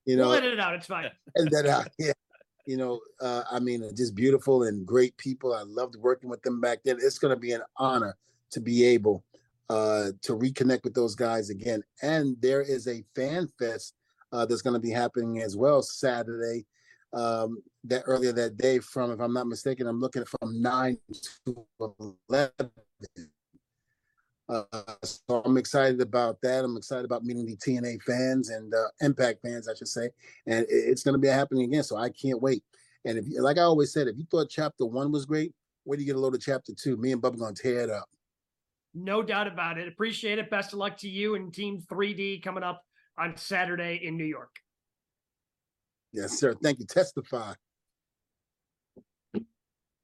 you 0.04 0.16
know, 0.16 0.28
we'll 0.28 0.36
edit 0.36 0.52
it 0.52 0.60
out. 0.60 0.74
It's 0.74 0.86
fine. 0.86 1.10
and 1.34 1.50
that 1.50 1.66
out. 1.66 1.88
Yeah. 1.98 2.12
You 2.64 2.76
know, 2.76 3.00
uh, 3.20 3.42
I 3.50 3.60
mean, 3.60 3.88
just 3.96 4.14
beautiful 4.16 4.64
and 4.64 4.84
great 4.84 5.16
people. 5.16 5.54
I 5.54 5.62
loved 5.62 5.94
working 5.96 6.28
with 6.28 6.42
them 6.42 6.60
back 6.60 6.80
then. 6.84 6.96
It's 7.00 7.18
going 7.18 7.34
to 7.34 7.40
be 7.40 7.52
an 7.52 7.62
honor 7.76 8.16
to 8.50 8.60
be 8.60 8.84
able 8.84 9.24
uh, 9.68 10.10
to 10.22 10.32
reconnect 10.36 10.84
with 10.84 10.94
those 10.94 11.14
guys 11.14 11.50
again. 11.50 11.82
And 12.02 12.36
there 12.40 12.62
is 12.62 12.86
a 12.86 13.04
fan 13.14 13.48
fest 13.58 13.94
uh, 14.32 14.46
that's 14.46 14.62
going 14.62 14.74
to 14.74 14.80
be 14.80 14.90
happening 14.90 15.40
as 15.40 15.56
well 15.56 15.82
Saturday. 15.82 16.66
Um, 17.12 17.62
that 17.84 18.02
earlier 18.06 18.32
that 18.32 18.56
day, 18.56 18.78
from 18.80 19.12
if 19.12 19.20
I'm 19.20 19.32
not 19.32 19.46
mistaken, 19.46 19.86
I'm 19.86 20.00
looking 20.00 20.24
from 20.24 20.60
nine 20.60 20.98
to 21.46 21.66
eleven. 22.28 22.70
Uh, 24.48 24.62
so 25.02 25.42
I'm 25.44 25.56
excited 25.56 26.00
about 26.00 26.40
that. 26.42 26.64
I'm 26.64 26.76
excited 26.76 27.04
about 27.04 27.24
meeting 27.24 27.46
the 27.46 27.56
TNA 27.56 28.02
fans 28.02 28.50
and 28.50 28.72
uh, 28.74 28.88
Impact 29.00 29.40
fans, 29.42 29.68
I 29.68 29.74
should 29.74 29.88
say, 29.88 30.10
and 30.46 30.66
it's 30.68 31.02
going 31.02 31.14
to 31.14 31.18
be 31.18 31.28
happening 31.28 31.64
again. 31.64 31.82
So 31.82 31.96
I 31.96 32.10
can't 32.10 32.40
wait. 32.40 32.62
And 33.04 33.18
if, 33.18 33.24
like 33.40 33.58
I 33.58 33.62
always 33.62 33.92
said, 33.92 34.08
if 34.08 34.16
you 34.18 34.26
thought 34.30 34.48
Chapter 34.50 34.84
One 34.86 35.10
was 35.10 35.26
great, 35.26 35.52
where 35.84 35.96
do 35.96 36.02
you 36.02 36.06
get 36.06 36.16
a 36.16 36.20
load 36.20 36.34
of 36.34 36.40
Chapter 36.40 36.72
Two? 36.76 36.96
Me 36.96 37.12
and 37.12 37.22
Bubba 37.22 37.38
going 37.38 37.54
to 37.54 37.62
tear 37.62 37.80
it 37.80 37.90
up. 37.90 38.08
No 38.98 39.22
doubt 39.22 39.46
about 39.46 39.76
it. 39.76 39.88
Appreciate 39.88 40.38
it. 40.38 40.48
Best 40.48 40.72
of 40.72 40.78
luck 40.78 40.96
to 40.98 41.08
you 41.08 41.34
and 41.34 41.52
Team 41.52 41.82
3D 41.92 42.42
coming 42.42 42.62
up 42.62 42.82
on 43.18 43.36
Saturday 43.36 44.00
in 44.02 44.16
New 44.16 44.24
York. 44.24 44.56
Yes, 46.12 46.38
sir. 46.38 46.54
Thank 46.62 46.78
you. 46.78 46.86
Testify. 46.86 47.52